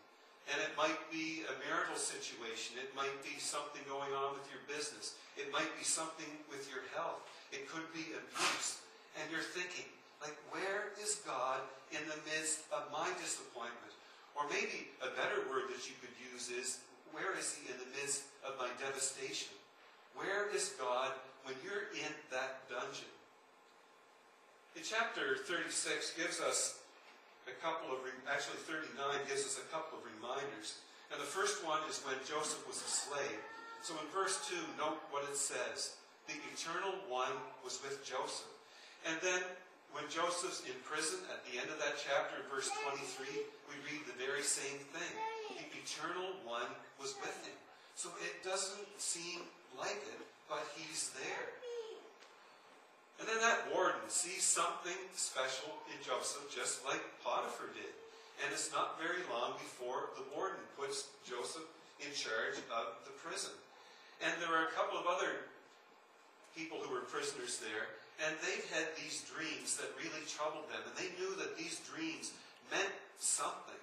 And 0.49 0.57
it 0.65 0.73
might 0.73 0.97
be 1.13 1.45
a 1.45 1.53
marital 1.69 1.99
situation. 1.99 2.81
It 2.81 2.89
might 2.97 3.13
be 3.21 3.37
something 3.37 3.85
going 3.85 4.09
on 4.17 4.33
with 4.33 4.49
your 4.49 4.65
business. 4.65 5.13
It 5.37 5.53
might 5.53 5.69
be 5.77 5.85
something 5.85 6.27
with 6.49 6.65
your 6.73 6.81
health. 6.97 7.21
It 7.51 7.69
could 7.69 7.87
be 7.93 8.13
abuse. 8.13 8.81
And 9.17 9.25
you're 9.31 9.45
thinking, 9.45 9.89
like, 10.21 10.37
where 10.51 10.93
is 11.01 11.21
God 11.25 11.61
in 11.91 12.03
the 12.05 12.19
midst 12.29 12.67
of 12.69 12.87
my 12.91 13.09
disappointment? 13.17 13.93
Or 14.37 14.45
maybe 14.47 14.93
a 15.01 15.09
better 15.17 15.43
word 15.49 15.71
that 15.73 15.87
you 15.89 15.95
could 15.99 16.13
use 16.19 16.53
is, 16.53 16.79
where 17.11 17.33
is 17.35 17.57
He 17.57 17.71
in 17.71 17.77
the 17.81 17.89
midst 17.97 18.29
of 18.45 18.55
my 18.61 18.69
devastation? 18.77 19.51
Where 20.13 20.47
is 20.53 20.75
God 20.77 21.11
when 21.43 21.55
you're 21.65 21.89
in 21.95 22.13
that 22.29 22.69
dungeon? 22.69 23.09
In 24.77 24.83
chapter 24.85 25.41
36 25.43 26.13
gives 26.13 26.39
us 26.39 26.79
a 27.49 27.55
couple 27.63 27.89
of, 27.89 28.05
actually 28.29 28.61
39 28.69 28.93
gives 29.27 29.43
us 29.43 29.57
a 29.57 29.67
couple 29.73 29.97
of 29.97 30.05
reminders. 30.05 30.85
And 31.09 31.17
the 31.17 31.25
first 31.25 31.65
one 31.65 31.81
is 31.89 32.05
when 32.05 32.15
Joseph 32.21 32.61
was 32.69 32.77
a 32.77 32.89
slave. 32.89 33.41
So 33.81 33.97
in 33.97 34.05
verse 34.13 34.45
2, 34.45 34.55
note 34.77 35.01
what 35.09 35.25
it 35.25 35.35
says. 35.35 35.97
The 36.29 36.37
eternal 36.53 36.93
one 37.09 37.33
was 37.65 37.81
with 37.81 38.05
Joseph. 38.05 38.53
And 39.09 39.17
then 39.25 39.41
when 39.97 40.05
Joseph's 40.13 40.61
in 40.61 40.77
prison, 40.85 41.17
at 41.33 41.41
the 41.49 41.57
end 41.57 41.73
of 41.73 41.81
that 41.81 41.97
chapter, 41.97 42.37
in 42.37 42.45
verse 42.53 42.69
23, 42.85 43.25
we 43.65 43.75
read 43.89 44.05
the 44.05 44.13
very 44.13 44.45
same 44.45 44.77
thing. 44.93 45.13
The 45.57 45.65
eternal 45.73 46.37
one 46.45 46.69
was 47.01 47.17
with 47.17 47.33
him. 47.41 47.57
So 47.97 48.13
it 48.21 48.45
doesn't 48.45 48.85
seem 49.01 49.41
like 49.73 49.97
it, 50.05 50.21
but 50.45 50.61
he's 50.77 51.09
there. 51.17 51.49
And 53.17 53.25
then 53.25 53.41
that 53.41 53.65
warden 53.73 54.05
sees 54.05 54.45
something 54.45 54.95
special 55.17 55.81
in 55.89 55.97
Joseph, 56.05 56.45
just 56.53 56.85
like 56.85 57.01
Potiphar 57.25 57.73
did. 57.73 57.91
And 58.45 58.53
it's 58.53 58.69
not 58.69 59.01
very 59.01 59.25
long 59.33 59.57
before 59.57 60.13
the 60.13 60.23
warden 60.31 60.61
puts 60.77 61.09
Joseph 61.25 61.65
in 61.99 62.13
charge 62.13 62.61
of 62.69 63.01
the 63.03 63.11
prison. 63.17 63.51
And 64.21 64.31
there 64.37 64.53
are 64.53 64.69
a 64.69 64.75
couple 64.77 64.95
of 64.95 65.09
other 65.09 65.49
people 66.59 66.83
who 66.83 66.91
were 66.91 67.07
prisoners 67.07 67.63
there. 67.63 67.95
And 68.19 68.35
they've 68.43 68.67
had 68.75 68.91
these 68.99 69.23
dreams 69.23 69.79
that 69.79 69.95
really 69.95 70.27
troubled 70.27 70.67
them, 70.67 70.83
and 70.83 70.95
they 70.99 71.07
knew 71.15 71.31
that 71.39 71.55
these 71.55 71.79
dreams 71.87 72.35
meant 72.67 72.91
something. 73.15 73.79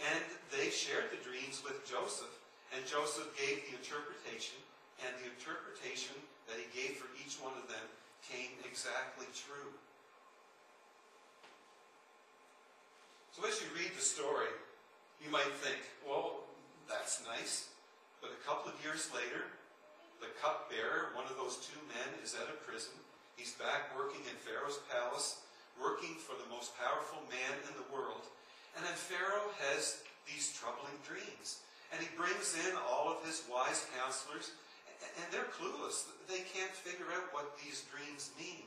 And 0.00 0.24
they 0.48 0.72
shared 0.72 1.12
the 1.12 1.20
dreams 1.20 1.60
with 1.60 1.84
Joseph, 1.84 2.32
and 2.72 2.80
Joseph 2.88 3.28
gave 3.36 3.60
the 3.68 3.76
interpretation, 3.76 4.56
and 5.04 5.12
the 5.20 5.28
interpretation 5.28 6.16
that 6.48 6.56
he 6.56 6.64
gave 6.72 6.96
for 6.96 7.12
each 7.20 7.36
one 7.44 7.52
of 7.60 7.68
them 7.68 7.84
came 8.24 8.56
exactly 8.64 9.28
true. 9.36 9.68
So 13.36 13.44
as 13.44 13.60
you 13.60 13.68
read 13.76 13.92
the 13.92 14.02
story, 14.02 14.48
you 15.20 15.28
might 15.28 15.52
think, 15.60 15.78
well, 16.08 16.48
that's 16.88 17.20
nice. 17.28 17.68
But 18.24 18.32
a 18.32 18.40
couple 18.48 18.72
of 18.72 18.80
years 18.80 19.12
later, 19.12 19.44
the 20.24 20.32
cupbearer, 20.40 21.12
one 21.12 21.28
of 21.28 21.36
those 21.36 21.60
two 21.60 21.76
men, 21.92 22.08
is 22.24 22.32
out 22.32 22.48
of 22.48 22.64
prison. 22.64 22.96
He's 23.36 23.52
back 23.60 23.92
working 23.92 24.24
in 24.24 24.40
Pharaoh's 24.40 24.80
palace, 24.88 25.44
working 25.76 26.16
for 26.16 26.32
the 26.40 26.48
most 26.48 26.72
powerful 26.80 27.20
man 27.28 27.52
in 27.68 27.76
the 27.76 27.92
world. 27.92 28.24
And 28.72 28.80
then 28.80 28.96
Pharaoh 28.96 29.52
has 29.68 30.00
these 30.24 30.56
troubling 30.56 30.96
dreams. 31.04 31.60
And 31.92 32.00
he 32.00 32.08
brings 32.16 32.56
in 32.56 32.72
all 32.88 33.12
of 33.12 33.20
his 33.20 33.44
wise 33.52 33.84
counselors, 34.00 34.56
and 35.20 35.28
they're 35.28 35.52
clueless. 35.52 36.08
They 36.24 36.40
can't 36.48 36.72
figure 36.72 37.12
out 37.12 37.28
what 37.36 37.52
these 37.60 37.84
dreams 37.92 38.32
mean. 38.40 38.64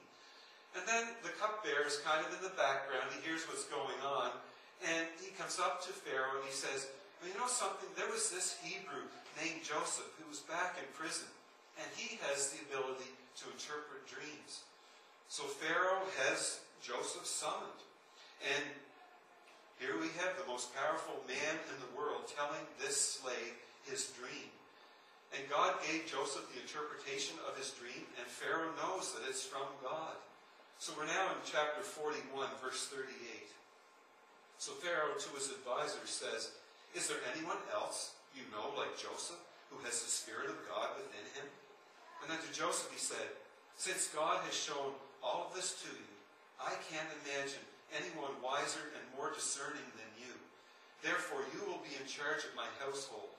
And 0.78 0.86
then 0.86 1.10
the 1.26 1.34
cupbearer 1.42 1.90
is 1.90 1.98
kind 2.06 2.22
of 2.22 2.30
in 2.38 2.46
the 2.46 2.54
background. 2.54 3.10
He 3.10 3.26
hears 3.26 3.50
what's 3.50 3.66
going 3.66 3.98
on, 4.06 4.30
and 4.86 5.10
he 5.18 5.34
comes 5.34 5.58
up 5.58 5.82
to 5.90 5.92
Pharaoh 6.06 6.38
and 6.38 6.46
he 6.46 6.54
says, 6.54 6.94
well, 7.18 7.34
you 7.34 7.38
know 7.42 7.50
something? 7.50 7.90
There 7.98 8.12
was 8.14 8.30
this 8.30 8.62
Hebrew 8.62 9.10
named 9.42 9.66
Joseph 9.66 10.08
who 10.22 10.30
was 10.30 10.46
back 10.46 10.78
in 10.78 10.86
prison, 10.94 11.26
and 11.82 11.88
he 11.96 12.20
has 12.30 12.52
the 12.52 12.62
ability 12.70 13.14
to 13.42 13.50
interpret 13.54 14.06
dreams. 14.10 14.66
So 15.30 15.44
Pharaoh 15.44 16.06
has 16.26 16.60
Joseph 16.82 17.26
summoned. 17.26 17.82
And 18.42 18.64
here 19.78 19.98
we 19.98 20.10
have 20.22 20.34
the 20.38 20.50
most 20.50 20.74
powerful 20.74 21.22
man 21.28 21.56
in 21.70 21.78
the 21.82 21.94
world 21.98 22.26
telling 22.30 22.66
this 22.82 22.98
slave 22.98 23.54
his 23.86 24.14
dream. 24.18 24.50
And 25.36 25.44
God 25.52 25.76
gave 25.84 26.08
Joseph 26.08 26.48
the 26.50 26.64
interpretation 26.64 27.36
of 27.46 27.60
his 27.60 27.76
dream, 27.76 28.08
and 28.16 28.26
Pharaoh 28.26 28.72
knows 28.80 29.12
that 29.12 29.28
it's 29.28 29.44
from 29.44 29.68
God. 29.84 30.16
So 30.80 30.94
we're 30.96 31.10
now 31.10 31.36
in 31.36 31.42
chapter 31.44 31.84
41, 31.84 32.32
verse 32.64 32.88
38. 32.88 33.12
So 34.58 34.72
Pharaoh, 34.80 35.20
to 35.20 35.30
his 35.36 35.52
advisors, 35.52 36.10
says, 36.10 36.56
Is 36.96 37.12
there 37.12 37.22
anyone 37.36 37.60
else 37.74 38.16
you 38.34 38.48
know 38.56 38.72
like 38.78 38.96
Joseph 38.96 39.42
who 39.70 39.84
has 39.84 40.00
the 40.00 40.10
Spirit 40.10 40.48
of 40.50 40.58
God 40.66 40.96
within 40.96 41.28
him? 41.36 41.48
And 42.22 42.32
then 42.32 42.42
to 42.42 42.52
Joseph 42.52 42.92
he 42.92 43.00
said, 43.00 43.30
Since 43.78 44.14
God 44.14 44.44
has 44.46 44.56
shown 44.56 44.94
all 45.24 45.48
of 45.48 45.56
this 45.56 45.82
to 45.86 45.92
you, 45.92 46.12
I 46.60 46.74
can't 46.90 47.10
imagine 47.24 47.64
anyone 47.94 48.34
wiser 48.44 48.92
and 48.98 49.06
more 49.16 49.32
discerning 49.32 49.86
than 49.96 50.12
you. 50.18 50.34
Therefore, 51.06 51.46
you 51.54 51.62
will 51.70 51.82
be 51.86 51.94
in 51.96 52.10
charge 52.10 52.44
of 52.44 52.58
my 52.58 52.68
household. 52.82 53.32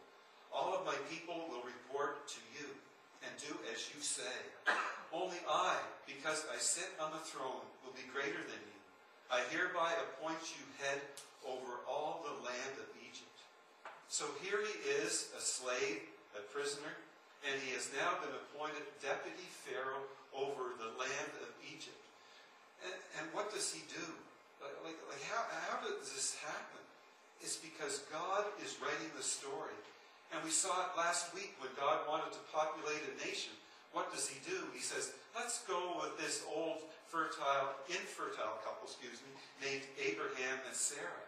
All 0.55 0.73
of 0.73 0.87
my 0.87 0.97
people 1.11 1.51
will 1.51 1.67
report 1.67 2.29
to 2.31 2.41
you 2.57 2.71
and 3.27 3.33
do 3.37 3.53
as 3.75 3.91
you 3.93 4.01
say. 4.01 4.39
Only 5.13 5.41
I, 5.49 5.77
because 6.07 6.47
I 6.53 6.59
sit 6.59 6.89
on 7.01 7.13
the 7.13 7.25
throne, 7.25 7.67
will 7.85 7.97
be 7.97 8.07
greater 8.13 8.41
than 8.47 8.63
you. 8.63 8.79
I 9.29 9.45
hereby 9.53 9.93
appoint 9.99 10.41
you 10.57 10.65
head 10.81 11.01
over 11.45 11.85
all 11.89 12.25
the 12.25 12.45
land 12.45 12.81
of 12.81 12.89
Egypt. 13.03 13.39
So 14.09 14.25
here 14.41 14.61
he 14.65 14.77
is, 15.05 15.29
a 15.37 15.41
slave, 15.41 16.01
a 16.37 16.41
prisoner, 16.53 16.97
and 17.47 17.55
he 17.63 17.75
has 17.75 17.91
now 17.95 18.19
been 18.19 18.35
appointed 18.35 18.87
deputy 18.99 19.47
Pharaoh 19.67 20.07
over 20.35 20.75
the 20.79 20.91
land 20.99 21.33
of 21.43 21.51
Egypt. 21.63 22.03
And, 22.83 22.95
and 23.19 23.25
what 23.35 23.51
does 23.51 23.71
he 23.71 23.83
do? 23.91 24.07
Like, 24.63 24.75
like, 24.83 24.99
like 25.07 25.23
how, 25.31 25.43
how 25.71 25.79
does 25.83 26.11
this 26.11 26.39
happen? 26.43 26.83
It's 27.39 27.59
because 27.59 28.03
God 28.11 28.47
is 28.63 28.79
writing 28.83 29.11
the 29.15 29.23
story. 29.23 29.79
And 30.35 30.43
we 30.45 30.51
saw 30.51 30.91
it 30.91 30.99
last 30.99 31.33
week 31.33 31.57
when 31.63 31.73
God 31.79 32.05
wanted 32.05 32.35
to 32.35 32.43
populate 32.53 33.01
a 33.07 33.15
nation. 33.25 33.55
What 33.97 34.13
does 34.13 34.29
he 34.29 34.37
do? 34.45 34.69
He 34.75 34.83
says, 34.83 35.15
let's 35.33 35.65
go 35.65 35.97
with 36.03 36.19
this 36.21 36.45
old 36.45 36.85
fertile, 37.09 37.73
infertile 37.89 38.61
couple, 38.61 38.85
excuse 38.85 39.25
me, 39.25 39.33
named 39.65 39.87
Abraham 39.97 40.61
and 40.69 40.77
Sarah. 40.77 41.25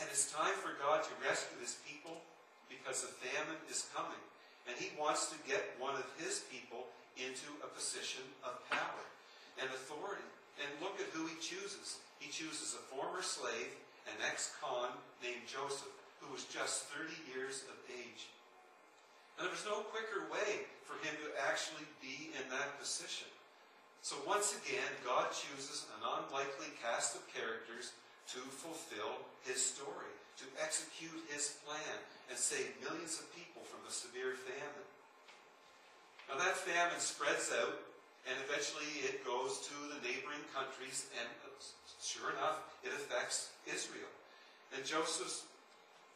And 0.00 0.08
it's 0.08 0.32
time 0.32 0.56
for 0.64 0.72
God 0.80 1.04
to 1.04 1.12
rescue 1.20 1.60
his 1.60 1.76
people 1.84 2.24
because 2.72 3.04
a 3.04 3.12
famine 3.20 3.60
is 3.68 3.84
coming. 3.92 4.22
And 4.68 4.76
he 4.76 4.92
wants 4.98 5.32
to 5.32 5.38
get 5.48 5.76
one 5.78 5.94
of 5.94 6.06
his 6.20 6.44
people 6.52 6.88
into 7.16 7.48
a 7.64 7.72
position 7.72 8.24
of 8.44 8.60
power 8.68 9.04
and 9.60 9.68
authority. 9.70 10.26
And 10.60 10.68
look 10.84 11.00
at 11.00 11.08
who 11.16 11.24
he 11.24 11.36
chooses. 11.40 12.00
He 12.20 12.28
chooses 12.28 12.76
a 12.76 12.84
former 12.92 13.24
slave, 13.24 13.72
an 14.08 14.20
ex-con 14.28 14.92
named 15.24 15.48
Joseph, 15.48 15.92
who 16.20 16.28
was 16.32 16.44
just 16.52 16.92
30 16.92 17.16
years 17.32 17.64
of 17.72 17.76
age. 17.88 18.28
And 19.40 19.48
there 19.48 19.56
was 19.56 19.64
no 19.64 19.80
quicker 19.88 20.28
way 20.28 20.68
for 20.84 21.00
him 21.00 21.16
to 21.24 21.32
actually 21.48 21.88
be 22.04 22.28
in 22.36 22.44
that 22.52 22.76
position. 22.76 23.28
So 24.04 24.16
once 24.28 24.56
again, 24.60 24.92
God 25.04 25.32
chooses 25.32 25.88
an 25.96 26.04
unlikely 26.04 26.72
cast 26.80 27.16
of 27.16 27.24
characters 27.32 27.96
to 28.36 28.40
fulfill 28.40 29.24
his 29.44 29.64
story, 29.64 30.12
to 30.40 30.46
execute 30.58 31.20
his 31.28 31.60
plan, 31.62 31.96
and 32.28 32.38
save 32.38 32.72
millions 32.80 33.20
of 33.20 33.28
people 33.36 33.62
from 33.68 33.84
a 33.84 33.92
severe 33.92 34.34
famine. 34.34 34.88
Now 36.28 36.40
that 36.40 36.56
famine 36.56 36.98
spreads 36.98 37.52
out, 37.52 37.76
and 38.24 38.36
eventually 38.48 39.04
it 39.04 39.24
goes 39.26 39.60
to 39.68 39.76
the 39.92 40.00
neighboring 40.00 40.42
countries, 40.50 41.12
and 41.20 41.28
uh, 41.44 41.52
sure 42.00 42.32
enough, 42.36 42.64
it 42.82 42.92
affects 42.96 43.52
Israel. 43.66 44.10
And 44.72 44.86
Joseph's 44.86 45.44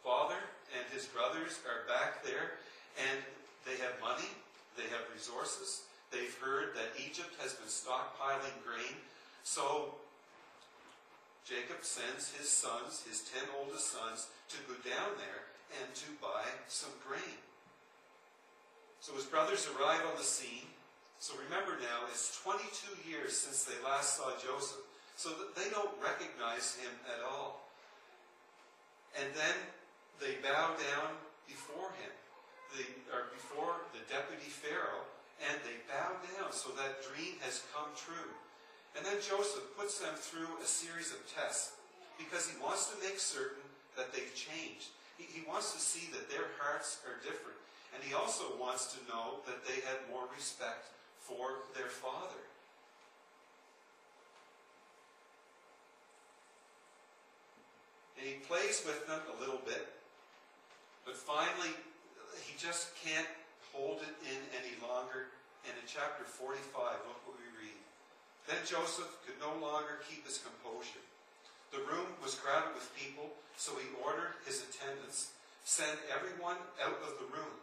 father 0.00 0.38
and 0.72 0.84
his 0.94 1.06
brothers 1.06 1.60
are 1.66 1.84
back 1.86 2.24
there, 2.24 2.56
and 2.96 3.18
they 3.66 3.76
have 3.82 3.98
money, 4.00 4.30
they 4.76 4.86
have 4.94 5.02
resources, 5.12 5.84
They've 6.14 6.38
heard 6.38 6.78
that 6.78 6.94
Egypt 6.94 7.34
has 7.42 7.58
been 7.58 7.66
stockpiling 7.66 8.54
grain. 8.62 8.94
So 9.42 9.98
Jacob 11.44 11.84
sends 11.84 12.32
his 12.32 12.48
sons, 12.48 13.04
his 13.04 13.20
ten 13.28 13.44
oldest 13.60 13.92
sons, 13.92 14.32
to 14.48 14.56
go 14.64 14.74
down 14.80 15.12
there 15.20 15.44
and 15.80 15.94
to 15.94 16.08
buy 16.20 16.48
some 16.68 16.92
grain. 17.06 17.38
So 19.00 19.12
his 19.12 19.28
brothers 19.28 19.68
arrive 19.76 20.00
on 20.08 20.16
the 20.16 20.24
scene. 20.24 20.64
So 21.20 21.36
remember 21.36 21.76
now, 21.80 22.08
it's 22.08 22.40
22 22.40 23.08
years 23.08 23.36
since 23.36 23.64
they 23.64 23.76
last 23.84 24.16
saw 24.16 24.32
Joseph. 24.40 24.80
So 25.16 25.30
that 25.30 25.54
they 25.54 25.70
don't 25.70 25.92
recognize 26.02 26.74
him 26.80 26.90
at 27.06 27.22
all. 27.22 27.68
And 29.14 29.28
then 29.36 29.56
they 30.18 30.40
bow 30.42 30.74
down 30.74 31.14
before 31.46 31.92
him, 32.00 32.10
the, 32.74 32.82
or 33.14 33.30
before 33.30 33.84
the 33.94 34.02
deputy 34.10 34.50
Pharaoh, 34.50 35.06
and 35.46 35.54
they 35.62 35.78
bow 35.86 36.18
down, 36.34 36.50
so 36.50 36.74
that 36.74 37.04
dream 37.04 37.38
has 37.46 37.62
come 37.70 37.92
true. 37.94 38.32
And 38.96 39.04
then 39.04 39.18
Joseph 39.18 39.74
puts 39.76 39.98
them 39.98 40.14
through 40.14 40.62
a 40.62 40.66
series 40.66 41.10
of 41.10 41.18
tests 41.26 41.74
because 42.18 42.46
he 42.46 42.54
wants 42.62 42.90
to 42.90 42.96
make 43.02 43.18
certain 43.18 43.62
that 43.96 44.14
they've 44.14 44.34
changed. 44.34 44.94
He, 45.18 45.26
he 45.26 45.42
wants 45.46 45.74
to 45.74 45.80
see 45.80 46.10
that 46.14 46.30
their 46.30 46.54
hearts 46.58 47.02
are 47.06 47.18
different. 47.22 47.58
And 47.94 48.02
he 48.02 48.14
also 48.14 48.54
wants 48.58 48.94
to 48.94 48.98
know 49.10 49.42
that 49.46 49.66
they 49.66 49.82
have 49.86 49.98
more 50.10 50.26
respect 50.34 50.90
for 51.18 51.66
their 51.74 51.90
father. 51.90 52.42
And 58.18 58.26
he 58.26 58.34
plays 58.46 58.82
with 58.86 59.06
them 59.06 59.20
a 59.36 59.40
little 59.40 59.60
bit, 59.66 59.90
but 61.04 61.16
finally, 61.16 61.74
he 62.40 62.54
just 62.58 62.94
can't 62.96 63.28
hold 63.72 64.00
it 64.00 64.14
in 64.24 64.38
any 64.56 64.74
longer. 64.80 65.34
And 65.66 65.74
in 65.76 65.84
chapter 65.86 66.24
45, 66.24 66.64
look 67.04 67.20
what 67.26 67.36
we. 67.38 67.43
Then 68.46 68.60
Joseph 68.68 69.08
could 69.24 69.40
no 69.40 69.56
longer 69.56 70.04
keep 70.04 70.26
his 70.28 70.42
composure. 70.42 71.00
The 71.72 71.84
room 71.88 72.12
was 72.22 72.36
crowded 72.36 72.76
with 72.76 72.94
people, 72.94 73.32
so 73.56 73.72
he 73.80 73.88
ordered 74.04 74.36
his 74.44 74.62
attendants, 74.62 75.32
send 75.64 75.96
everyone 76.12 76.60
out 76.78 77.00
of 77.02 77.16
the 77.18 77.30
room. 77.32 77.56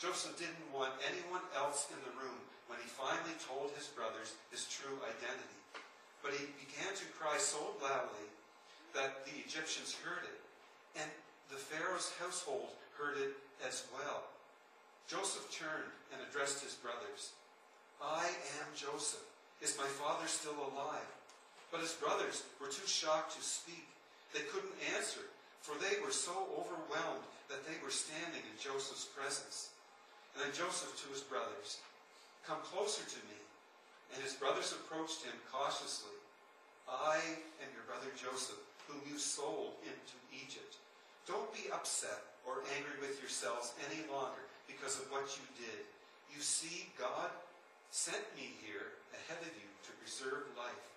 Joseph 0.00 0.34
didn't 0.40 0.72
want 0.74 0.96
anyone 1.04 1.44
else 1.54 1.86
in 1.92 2.00
the 2.02 2.16
room 2.18 2.40
when 2.66 2.80
he 2.80 2.88
finally 2.88 3.36
told 3.38 3.70
his 3.76 3.92
brothers 3.92 4.34
his 4.50 4.66
true 4.66 4.98
identity. 5.04 5.60
But 6.24 6.32
he 6.34 6.48
began 6.58 6.90
to 6.96 7.14
cry 7.18 7.36
so 7.36 7.76
loudly 7.78 8.26
that 8.96 9.26
the 9.28 9.36
Egyptians 9.44 9.94
heard 10.00 10.24
it, 10.24 10.40
and 10.96 11.10
the 11.52 11.60
Pharaoh's 11.60 12.10
household 12.18 12.72
heard 12.96 13.18
it 13.18 13.36
as 13.60 13.84
well. 13.92 14.24
Joseph 15.06 15.46
turned 15.52 15.92
and 16.10 16.18
addressed 16.24 16.64
his 16.64 16.74
brothers. 16.74 17.36
I 18.00 18.26
am 18.58 18.68
Joseph. 18.74 19.22
Is 19.62 19.78
my 19.78 19.86
father 19.86 20.26
still 20.26 20.58
alive? 20.58 21.06
But 21.70 21.86
his 21.86 21.94
brothers 21.94 22.42
were 22.58 22.66
too 22.66 22.86
shocked 22.86 23.38
to 23.38 23.42
speak. 23.42 23.86
They 24.34 24.42
couldn't 24.50 24.74
answer, 24.98 25.22
for 25.62 25.78
they 25.78 26.02
were 26.02 26.10
so 26.10 26.34
overwhelmed 26.58 27.22
that 27.46 27.62
they 27.62 27.78
were 27.78 27.94
standing 27.94 28.42
in 28.42 28.58
Joseph's 28.58 29.06
presence. 29.14 29.70
And 30.34 30.42
then 30.42 30.52
Joseph 30.52 30.98
to 31.06 31.14
his 31.14 31.22
brothers, 31.22 31.78
Come 32.42 32.58
closer 32.66 33.06
to 33.06 33.20
me. 33.30 33.38
And 34.12 34.18
his 34.20 34.34
brothers 34.34 34.74
approached 34.74 35.22
him 35.22 35.32
cautiously. 35.48 36.18
I 36.90 37.22
am 37.62 37.70
your 37.70 37.86
brother 37.86 38.10
Joseph, 38.18 38.60
whom 38.90 38.98
you 39.06 39.16
sold 39.16 39.78
into 39.86 40.16
Egypt. 40.34 40.76
Don't 41.24 41.48
be 41.54 41.70
upset 41.70 42.34
or 42.42 42.66
angry 42.74 42.98
with 42.98 43.22
yourselves 43.22 43.78
any 43.86 44.02
longer 44.10 44.42
because 44.66 44.98
of 44.98 45.06
what 45.14 45.30
you 45.38 45.46
did. 45.54 45.86
You 46.34 46.42
see, 46.42 46.90
God 46.98 47.30
sent 47.92 48.24
me 48.32 48.56
here 48.64 48.96
ahead 49.12 49.44
of 49.44 49.52
you 49.52 49.68
to 49.84 49.92
preserve 50.00 50.48
life. 50.56 50.88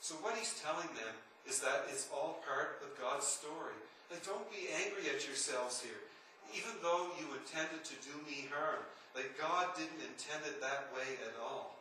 So 0.00 0.16
what 0.24 0.32
he's 0.32 0.56
telling 0.64 0.88
them 0.96 1.12
is 1.44 1.60
that 1.60 1.84
it's 1.92 2.08
all 2.08 2.40
part 2.40 2.80
of 2.80 2.96
God's 2.96 3.28
story. 3.28 3.76
Like, 4.08 4.24
don't 4.24 4.48
be 4.48 4.72
angry 4.72 5.12
at 5.12 5.28
yourselves 5.28 5.84
here. 5.84 6.00
Even 6.56 6.72
though 6.80 7.12
you 7.20 7.28
intended 7.36 7.84
to 7.84 7.96
do 8.00 8.16
me 8.24 8.48
harm, 8.48 8.80
like 9.12 9.36
God 9.36 9.76
didn't 9.76 10.00
intend 10.00 10.48
it 10.48 10.64
that 10.64 10.88
way 10.96 11.20
at 11.20 11.36
all. 11.36 11.76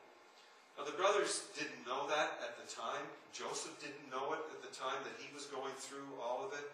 Now, 0.75 0.83
the 0.83 0.99
brothers 0.99 1.47
didn't 1.55 1.87
know 1.87 2.03
that 2.11 2.35
at 2.43 2.59
the 2.59 2.67
time. 2.67 3.07
Joseph 3.31 3.79
didn't 3.79 4.11
know 4.11 4.35
it 4.35 4.43
at 4.51 4.59
the 4.59 4.75
time 4.75 4.99
that 5.07 5.15
he 5.15 5.31
was 5.31 5.47
going 5.47 5.73
through 5.79 6.11
all 6.19 6.43
of 6.43 6.51
it. 6.51 6.67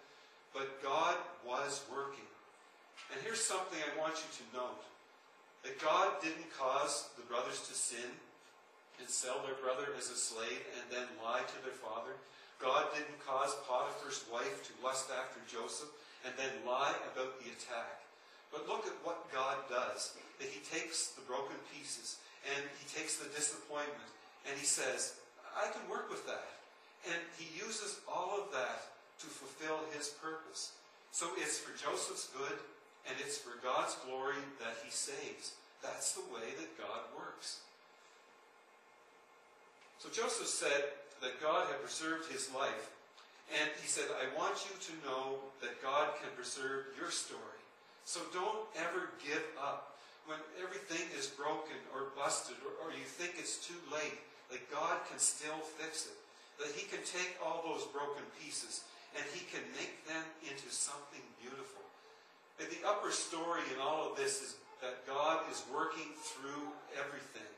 But 0.49 0.81
God 0.81 1.13
was 1.45 1.85
working. 1.93 2.25
And 3.13 3.21
here's 3.21 3.45
something 3.45 3.77
I 3.77 3.93
want 4.01 4.17
you 4.17 4.29
to 4.41 4.45
note 4.57 4.81
that 5.63 5.79
God 5.79 6.19
didn't 6.21 6.51
cause 6.51 7.09
the 7.15 7.23
brothers 7.25 7.63
to 7.67 7.73
sin 7.73 8.11
and 8.99 9.07
sell 9.09 9.39
their 9.47 9.57
brother 9.63 9.95
as 9.97 10.11
a 10.11 10.19
slave 10.19 10.63
and 10.75 10.85
then 10.91 11.07
lie 11.23 11.43
to 11.43 11.59
their 11.63 11.75
father. 11.75 12.15
God 12.59 12.91
didn't 12.95 13.19
cause 13.23 13.55
Potiphar's 13.67 14.23
wife 14.31 14.63
to 14.67 14.73
lust 14.83 15.09
after 15.11 15.39
Joseph 15.47 15.91
and 16.23 16.31
then 16.39 16.51
lie 16.67 16.95
about 17.11 17.39
the 17.39 17.51
attack. 17.51 18.03
But 18.51 18.67
look 18.67 18.85
at 18.85 18.95
what 19.03 19.31
God 19.33 19.57
does. 19.67 20.15
That 20.39 20.47
he 20.47 20.61
takes 20.63 21.15
the 21.15 21.25
broken 21.27 21.57
pieces 21.71 22.19
and 22.47 22.63
he 22.79 22.85
takes 22.87 23.17
the 23.17 23.31
disappointment 23.31 24.11
and 24.47 24.55
he 24.59 24.65
says, 24.65 25.15
I 25.55 25.71
can 25.71 25.83
work 25.89 26.11
with 26.11 26.27
that. 26.27 26.59
And 27.07 27.19
he 27.39 27.47
uses 27.57 27.99
all 28.07 28.39
of 28.39 28.51
that 28.51 28.87
to 29.19 29.27
fulfill 29.27 29.79
his 29.95 30.09
purpose. 30.19 30.73
So 31.11 31.27
it's 31.37 31.59
for 31.59 31.71
Joseph's 31.75 32.31
good 32.35 32.57
and 33.07 33.15
it's 33.19 33.37
for 33.37 33.59
God's 33.63 33.95
glory 34.07 34.39
that 34.59 34.79
he 34.83 34.91
saves. 34.91 35.53
That's 35.81 36.13
the 36.13 36.27
way 36.33 36.55
that 36.57 36.77
God 36.77 37.03
works. 37.17 37.59
So 39.99 40.09
Joseph 40.09 40.47
said 40.47 40.95
that 41.21 41.41
God 41.41 41.67
had 41.67 41.83
preserved 41.83 42.31
his 42.31 42.51
life, 42.53 42.91
and 43.51 43.69
he 43.79 43.87
said, 43.87 44.07
I 44.15 44.31
want 44.39 44.67
you 44.67 44.75
to 44.75 44.93
know 45.07 45.39
that 45.61 45.83
God 45.83 46.15
can 46.19 46.31
preserve 46.35 46.91
your 46.99 47.11
story. 47.11 47.63
So 48.05 48.19
don't 48.31 48.67
ever 48.79 49.11
give 49.23 49.43
up 49.59 49.99
when 50.27 50.39
everything 50.59 51.03
is 51.15 51.27
broken 51.27 51.79
or 51.91 52.15
busted 52.15 52.55
or, 52.63 52.71
or 52.83 52.91
you 52.91 53.03
think 53.03 53.35
it's 53.39 53.59
too 53.59 53.79
late. 53.91 54.19
That 54.51 54.69
God 54.71 54.99
can 55.09 55.19
still 55.19 55.59
fix 55.79 56.07
it. 56.07 56.19
That 56.59 56.75
he 56.75 56.85
can 56.85 57.03
take 57.03 57.39
all 57.43 57.63
those 57.65 57.87
broken 57.89 58.23
pieces 58.39 58.83
and 59.15 59.23
he 59.33 59.45
can 59.49 59.63
make 59.79 60.03
them 60.05 60.23
into 60.43 60.69
something 60.69 61.23
beautiful. 61.41 61.82
And 62.59 62.69
the 62.69 62.85
upper 62.87 63.11
story 63.11 63.61
in 63.73 63.81
all 63.81 64.11
of 64.11 64.17
this 64.17 64.41
is 64.41 64.55
that 64.81 65.07
God 65.07 65.41
is 65.49 65.63
working 65.73 66.11
through 66.19 66.69
everything. 66.99 67.49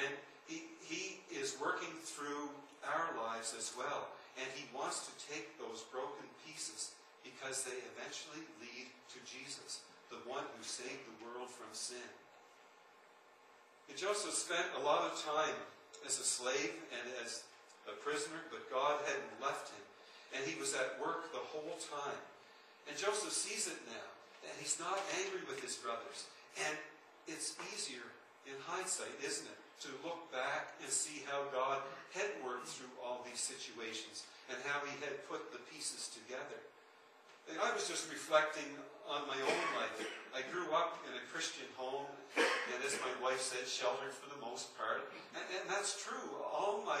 And 0.00 0.10
he, 0.48 0.66
he 0.82 1.20
is 1.30 1.56
working 1.60 1.92
through 2.02 2.50
our 2.82 3.14
lives 3.20 3.54
as 3.56 3.72
well. 3.76 4.08
And 4.40 4.48
he 4.56 4.64
wants 4.74 5.06
to 5.06 5.12
take 5.30 5.58
those 5.60 5.84
broken 5.92 6.24
pieces 6.46 6.96
because 7.22 7.62
they 7.62 7.76
eventually 7.94 8.42
lead 8.58 8.88
to 9.12 9.18
Jesus, 9.28 9.84
the 10.08 10.22
one 10.24 10.42
who 10.56 10.62
saved 10.64 11.04
the 11.04 11.18
world 11.22 11.50
from 11.52 11.68
sin. 11.72 12.10
And 13.90 13.98
Joseph 13.98 14.32
spent 14.32 14.66
a 14.80 14.82
lot 14.86 15.04
of 15.10 15.18
time 15.20 15.58
as 16.06 16.18
a 16.18 16.26
slave 16.26 16.72
and 16.94 17.04
as 17.22 17.44
a 17.90 17.94
prisoner, 18.00 18.40
but 18.50 18.70
God 18.70 19.02
hadn't 19.04 19.42
left 19.42 19.74
him. 19.74 19.84
And 20.34 20.46
he 20.46 20.58
was 20.58 20.74
at 20.74 20.96
work 21.02 21.32
the 21.34 21.42
whole 21.42 21.76
time. 21.90 22.22
And 22.88 22.96
Joseph 22.96 23.34
sees 23.34 23.66
it 23.66 23.78
now. 23.90 24.08
And 24.44 24.54
he's 24.58 24.80
not 24.80 24.98
angry 25.24 25.44
with 25.48 25.60
his 25.60 25.76
brothers. 25.76 26.28
And 26.66 26.74
it's 27.28 27.54
easier 27.72 28.04
in 28.48 28.56
hindsight, 28.64 29.12
isn't 29.20 29.46
it, 29.46 29.60
to 29.86 29.90
look 30.04 30.28
back 30.32 30.76
and 30.80 30.90
see 30.90 31.24
how 31.28 31.44
God 31.52 31.80
had 32.12 32.28
worked 32.44 32.68
through 32.68 32.92
all 33.00 33.24
these 33.24 33.40
situations 33.40 34.28
and 34.48 34.58
how 34.66 34.82
he 34.84 34.92
had 35.00 35.24
put 35.28 35.52
the 35.52 35.62
pieces 35.72 36.10
together. 36.12 36.60
And 37.48 37.56
I 37.58 37.72
was 37.72 37.88
just 37.88 38.10
reflecting 38.12 38.68
on 39.08 39.26
my 39.26 39.38
own 39.40 39.62
life. 39.80 39.98
I 40.36 40.44
grew 40.52 40.70
up 40.70 41.00
in 41.08 41.16
a 41.16 41.24
Christian 41.32 41.66
home, 41.74 42.06
and 42.36 42.78
as 42.84 42.94
my 43.02 43.10
wife 43.18 43.40
said, 43.40 43.66
sheltered 43.66 44.14
for 44.14 44.30
the 44.30 44.38
most 44.44 44.76
part. 44.78 45.08
And, 45.34 45.42
and 45.50 45.66
that's 45.66 45.98
true. 45.98 46.30
All 46.46 46.84
my 46.86 47.00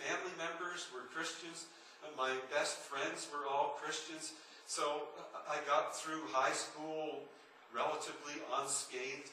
family 0.00 0.34
members 0.34 0.90
were 0.90 1.06
Christians. 1.14 1.70
My 2.18 2.34
best 2.50 2.78
friends 2.78 3.28
were 3.30 3.46
all 3.46 3.78
Christians. 3.78 4.34
So 4.66 5.12
I 5.44 5.60
got 5.68 5.92
through 5.94 6.24
high 6.32 6.56
school 6.56 7.20
relatively 7.74 8.40
unscathed. 8.60 9.28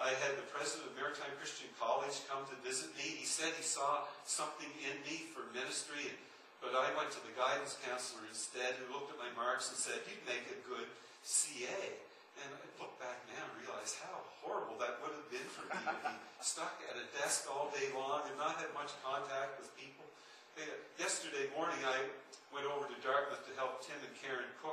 I 0.00 0.10
had 0.18 0.34
the 0.34 0.48
president 0.50 0.90
of 0.90 0.98
Maritime 0.98 1.30
Christian 1.38 1.70
College 1.78 2.24
come 2.26 2.42
to 2.50 2.56
visit 2.66 2.90
me. 2.98 3.04
He 3.04 3.28
said 3.28 3.54
he 3.54 3.62
saw 3.62 4.08
something 4.26 4.68
in 4.82 4.96
me 5.06 5.30
for 5.30 5.46
ministry, 5.54 6.10
but 6.58 6.74
I 6.74 6.90
went 6.98 7.14
to 7.14 7.22
the 7.22 7.30
guidance 7.38 7.78
counselor 7.86 8.26
instead, 8.26 8.74
who 8.80 8.90
looked 8.90 9.14
at 9.14 9.20
my 9.20 9.30
marks 9.38 9.70
and 9.70 9.78
said, 9.78 10.02
You'd 10.08 10.24
make 10.26 10.42
a 10.50 10.58
good 10.66 10.88
CA. 11.22 11.82
And 12.42 12.48
I 12.48 12.64
look 12.80 12.96
back 12.96 13.20
now 13.28 13.44
and 13.44 13.54
realize 13.60 13.92
how 14.00 14.24
horrible 14.40 14.80
that 14.80 14.96
would 15.04 15.12
have 15.12 15.28
been 15.28 15.46
for 15.52 15.68
me 15.68 15.78
to 15.84 15.96
be 16.00 16.16
stuck 16.40 16.80
at 16.88 16.96
a 16.96 17.04
desk 17.20 17.44
all 17.44 17.68
day 17.76 17.92
long 17.92 18.24
and 18.24 18.34
not 18.40 18.56
have 18.56 18.72
much 18.72 18.96
contact 19.04 19.60
with 19.60 19.68
people. 19.76 20.08
Yesterday 20.96 21.52
morning, 21.52 21.76
I 21.84 22.08
went 22.56 22.64
over 22.72 22.88
to 22.88 22.96
Dartmouth 23.04 23.44
to 23.44 23.52
help 23.60 23.84
Tim 23.84 24.00
and 24.00 24.16
Karen 24.16 24.48
Cook 24.64 24.71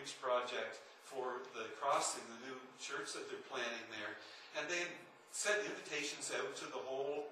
outreach 0.00 0.16
project 0.24 0.80
for 1.04 1.44
the 1.52 1.68
crossing, 1.76 2.24
the 2.40 2.48
new 2.48 2.56
church 2.80 3.12
that 3.12 3.28
they're 3.28 3.44
planning 3.52 3.84
there. 3.92 4.16
And 4.56 4.64
they 4.72 4.88
sent 5.28 5.60
invitations 5.60 6.32
out 6.32 6.56
to 6.56 6.66
the 6.72 6.80
whole, 6.88 7.28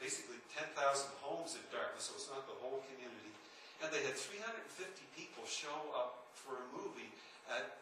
basically 0.00 0.40
10,000 0.56 0.72
homes 1.20 1.60
in 1.60 1.62
Dartmouth, 1.68 2.00
so 2.00 2.16
it's 2.16 2.32
not 2.32 2.48
the 2.48 2.56
whole 2.64 2.80
community. 2.88 3.32
And 3.84 3.92
they 3.92 4.00
had 4.00 4.16
350 4.16 4.64
people 5.12 5.44
show 5.44 5.92
up 5.92 6.24
for 6.32 6.56
a 6.56 6.66
movie 6.72 7.12
at 7.52 7.76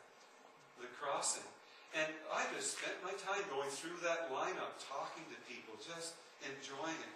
the 0.82 0.90
crossing. 0.98 1.46
And 1.94 2.10
I 2.34 2.42
just 2.58 2.82
spent 2.82 2.98
my 3.06 3.14
time 3.22 3.46
going 3.54 3.70
through 3.70 4.02
that 4.02 4.34
lineup, 4.34 4.82
talking 4.82 5.22
to 5.30 5.38
people, 5.46 5.78
just 5.78 6.18
enjoying 6.42 6.98
it. 6.98 7.14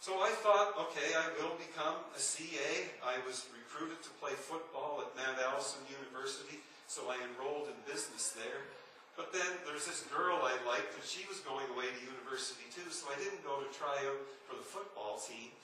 So 0.00 0.20
I 0.20 0.30
thought, 0.44 0.76
okay, 0.88 1.16
I 1.16 1.32
will 1.40 1.56
become 1.56 1.96
a 2.12 2.20
CA. 2.20 2.92
I 3.00 3.18
was 3.24 3.48
recruited 3.54 4.02
to 4.04 4.10
play 4.20 4.36
football 4.36 5.00
at 5.00 5.10
Mount 5.16 5.40
Allison 5.40 5.80
University, 5.88 6.60
so 6.86 7.08
I 7.08 7.16
enrolled 7.24 7.72
in 7.72 7.78
business 7.88 8.36
there. 8.36 8.68
But 9.16 9.30
then 9.30 9.46
there's 9.62 9.86
this 9.86 10.02
girl 10.10 10.42
I 10.42 10.58
liked, 10.66 10.90
and 10.92 11.04
she 11.06 11.22
was 11.30 11.38
going 11.46 11.64
away 11.70 11.86
to 11.86 12.00
university 12.02 12.66
too, 12.74 12.86
so 12.90 13.06
I 13.10 13.16
didn't 13.22 13.46
go 13.46 13.62
to 13.62 13.68
try 13.70 13.94
out 14.10 14.20
for 14.50 14.58
the 14.58 14.66
football 14.66 15.22
team. 15.22 15.54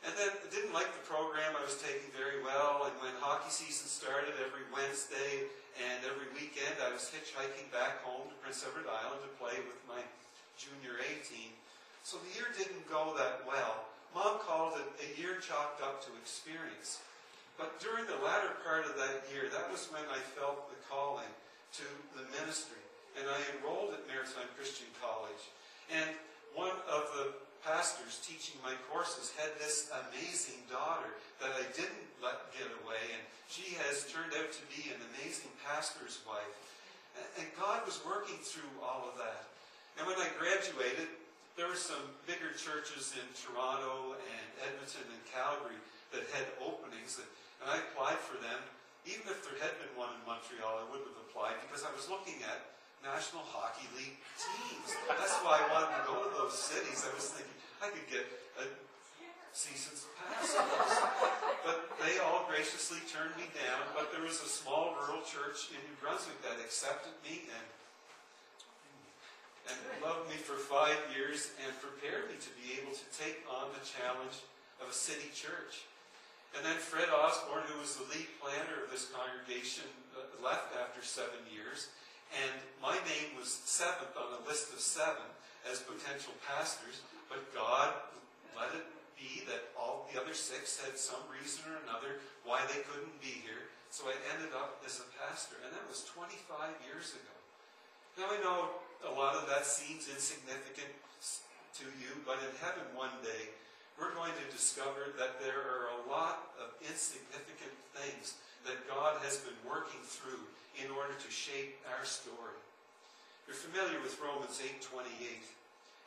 And 0.00 0.16
then 0.16 0.32
I 0.32 0.48
didn't 0.48 0.72
like 0.72 0.88
the 0.96 1.04
program 1.04 1.52
I 1.52 1.60
was 1.60 1.76
taking 1.76 2.08
very 2.16 2.40
well, 2.40 2.88
and 2.88 2.96
when 3.04 3.12
hockey 3.20 3.52
season 3.52 3.84
started 3.84 4.32
every 4.40 4.64
Wednesday 4.72 5.44
and 5.76 6.00
every 6.08 6.32
weekend, 6.32 6.80
I 6.80 6.88
was 6.88 7.12
hitchhiking 7.12 7.68
back 7.68 8.00
home 8.00 8.32
to 8.32 8.36
Prince 8.40 8.64
Edward 8.64 8.88
Island 8.88 9.20
to 9.28 9.32
play 9.36 9.60
with 9.60 9.76
my 9.84 10.00
junior 10.56 10.96
A 11.04 11.10
team. 11.20 11.52
So 12.10 12.18
the 12.26 12.34
year 12.34 12.50
didn't 12.58 12.90
go 12.90 13.14
that 13.14 13.46
well. 13.46 13.86
Mom 14.10 14.42
called 14.42 14.74
it 14.82 14.88
a 14.98 15.08
year 15.14 15.38
chalked 15.38 15.78
up 15.78 16.02
to 16.02 16.10
experience. 16.18 16.98
But 17.54 17.78
during 17.78 18.02
the 18.10 18.18
latter 18.26 18.50
part 18.66 18.82
of 18.82 18.98
that 18.98 19.30
year, 19.30 19.46
that 19.46 19.70
was 19.70 19.86
when 19.94 20.02
I 20.10 20.18
felt 20.34 20.66
the 20.74 20.80
calling 20.90 21.30
to 21.78 21.86
the 22.18 22.26
ministry. 22.34 22.82
And 23.14 23.30
I 23.30 23.38
enrolled 23.54 23.94
at 23.94 24.02
Maritime 24.10 24.50
Christian 24.58 24.90
College. 24.98 25.54
And 25.86 26.10
one 26.50 26.74
of 26.90 27.14
the 27.14 27.30
pastors 27.62 28.18
teaching 28.26 28.58
my 28.58 28.74
courses 28.90 29.30
had 29.38 29.54
this 29.62 29.86
amazing 30.10 30.66
daughter 30.66 31.14
that 31.38 31.54
I 31.54 31.62
didn't 31.78 32.10
let 32.18 32.50
get 32.58 32.74
away. 32.82 33.06
And 33.14 33.22
she 33.46 33.78
has 33.86 34.10
turned 34.10 34.34
out 34.34 34.50
to 34.50 34.64
be 34.66 34.90
an 34.90 34.98
amazing 35.14 35.54
pastor's 35.62 36.18
wife. 36.26 36.58
And 37.38 37.46
God 37.54 37.86
was 37.86 38.02
working 38.02 38.42
through 38.42 38.82
all 38.82 39.06
of 39.06 39.14
that. 39.22 39.46
And 39.94 40.10
when 40.10 40.18
I 40.18 40.26
graduated, 40.42 41.19
there 41.60 41.68
were 41.68 41.76
some 41.76 42.00
bigger 42.24 42.56
churches 42.56 43.12
in 43.20 43.26
Toronto 43.36 44.16
and 44.16 44.46
Edmonton 44.64 45.04
and 45.12 45.20
Calgary 45.28 45.76
that 46.08 46.24
had 46.32 46.48
openings, 46.56 47.20
that, 47.20 47.28
and 47.60 47.68
I 47.68 47.84
applied 47.84 48.16
for 48.16 48.40
them. 48.40 48.64
Even 49.04 49.28
if 49.28 49.44
there 49.44 49.60
had 49.60 49.76
been 49.76 49.92
one 49.92 50.08
in 50.16 50.24
Montreal, 50.24 50.80
I 50.80 50.88
wouldn't 50.88 51.12
have 51.12 51.20
applied 51.28 51.60
because 51.68 51.84
I 51.84 51.92
was 51.92 52.08
looking 52.08 52.40
at 52.48 52.64
National 53.04 53.44
Hockey 53.44 53.84
League 53.92 54.16
teams. 54.40 54.88
That's 55.04 55.36
why 55.44 55.60
I 55.60 55.64
wanted 55.68 56.00
to 56.00 56.02
go 56.08 56.16
to 56.24 56.32
those 56.32 56.56
cities. 56.56 57.04
I 57.04 57.12
was 57.12 57.28
thinking 57.28 57.52
I 57.84 57.92
could 57.92 58.08
get 58.08 58.24
a 58.56 58.64
season's 59.52 60.08
pass. 60.16 60.56
But 61.60 61.92
they 62.00 62.24
all 62.24 62.48
graciously 62.48 63.04
turned 63.04 63.36
me 63.36 63.52
down. 63.52 63.84
But 63.92 64.08
there 64.16 64.24
was 64.24 64.40
a 64.40 64.48
small 64.48 64.96
rural 64.96 65.20
church 65.28 65.68
in 65.76 65.80
New 65.84 65.96
Brunswick 66.00 66.40
that 66.40 66.56
accepted 66.56 67.12
me, 67.20 67.52
and 67.52 67.64
and 69.70 70.02
loved 70.02 70.26
me 70.26 70.36
for 70.36 70.58
five 70.58 70.98
years 71.14 71.54
and 71.62 71.70
prepared 71.78 72.26
me 72.26 72.36
to 72.42 72.52
be 72.58 72.74
able 72.82 72.92
to 72.92 73.06
take 73.14 73.40
on 73.46 73.70
the 73.70 73.82
challenge 73.86 74.42
of 74.82 74.90
a 74.90 74.96
city 74.96 75.30
church. 75.30 75.86
And 76.56 76.66
then 76.66 76.82
Fred 76.82 77.06
Osborne, 77.14 77.62
who 77.70 77.78
was 77.78 77.94
the 77.94 78.06
lead 78.10 78.26
planner 78.42 78.82
of 78.82 78.90
this 78.90 79.06
congregation, 79.14 79.86
uh, 80.18 80.26
left 80.42 80.74
after 80.74 80.98
seven 80.98 81.38
years, 81.46 81.94
and 82.34 82.58
my 82.82 82.98
name 83.06 83.38
was 83.38 83.50
seventh 83.66 84.14
on 84.18 84.34
a 84.34 84.42
list 84.46 84.74
of 84.74 84.82
seven 84.82 85.26
as 85.66 85.82
potential 85.82 86.34
pastors, 86.46 87.02
but 87.30 87.42
God 87.54 87.94
let 88.58 88.74
it 88.74 88.86
be 89.14 89.46
that 89.46 89.70
all 89.78 90.08
the 90.10 90.18
other 90.18 90.34
six 90.34 90.80
had 90.80 90.96
some 90.98 91.22
reason 91.30 91.62
or 91.70 91.78
another 91.86 92.18
why 92.42 92.64
they 92.66 92.82
couldn't 92.88 93.14
be 93.20 93.44
here. 93.46 93.70
So 93.90 94.06
I 94.06 94.14
ended 94.34 94.54
up 94.54 94.78
as 94.86 95.02
a 95.02 95.06
pastor, 95.18 95.58
and 95.66 95.74
that 95.74 95.84
was 95.90 96.06
25 96.06 96.38
years 96.86 97.14
ago. 97.18 97.34
Now 98.18 98.30
I 98.30 98.38
know 98.42 98.58
a 99.06 99.12
lot 99.12 99.36
of 99.36 99.48
that 99.48 99.64
seems 99.64 100.08
insignificant 100.08 100.92
to 101.80 101.86
you, 101.96 102.12
but 102.28 102.36
in 102.44 102.52
heaven 102.60 102.84
one 102.92 103.14
day, 103.24 103.48
we're 103.96 104.12
going 104.16 104.32
to 104.36 104.46
discover 104.52 105.12
that 105.16 105.40
there 105.40 105.60
are 105.60 105.92
a 105.96 106.00
lot 106.08 106.52
of 106.60 106.72
insignificant 106.84 107.72
things 107.96 108.36
that 108.64 108.88
God 108.88 109.20
has 109.24 109.40
been 109.40 109.56
working 109.64 110.00
through 110.04 110.40
in 110.76 110.88
order 110.92 111.16
to 111.16 111.28
shape 111.32 111.80
our 111.88 112.04
story. 112.04 112.60
You're 113.48 113.56
familiar 113.56 114.00
with 114.00 114.20
Romans 114.20 114.60
8:28, 114.60 115.44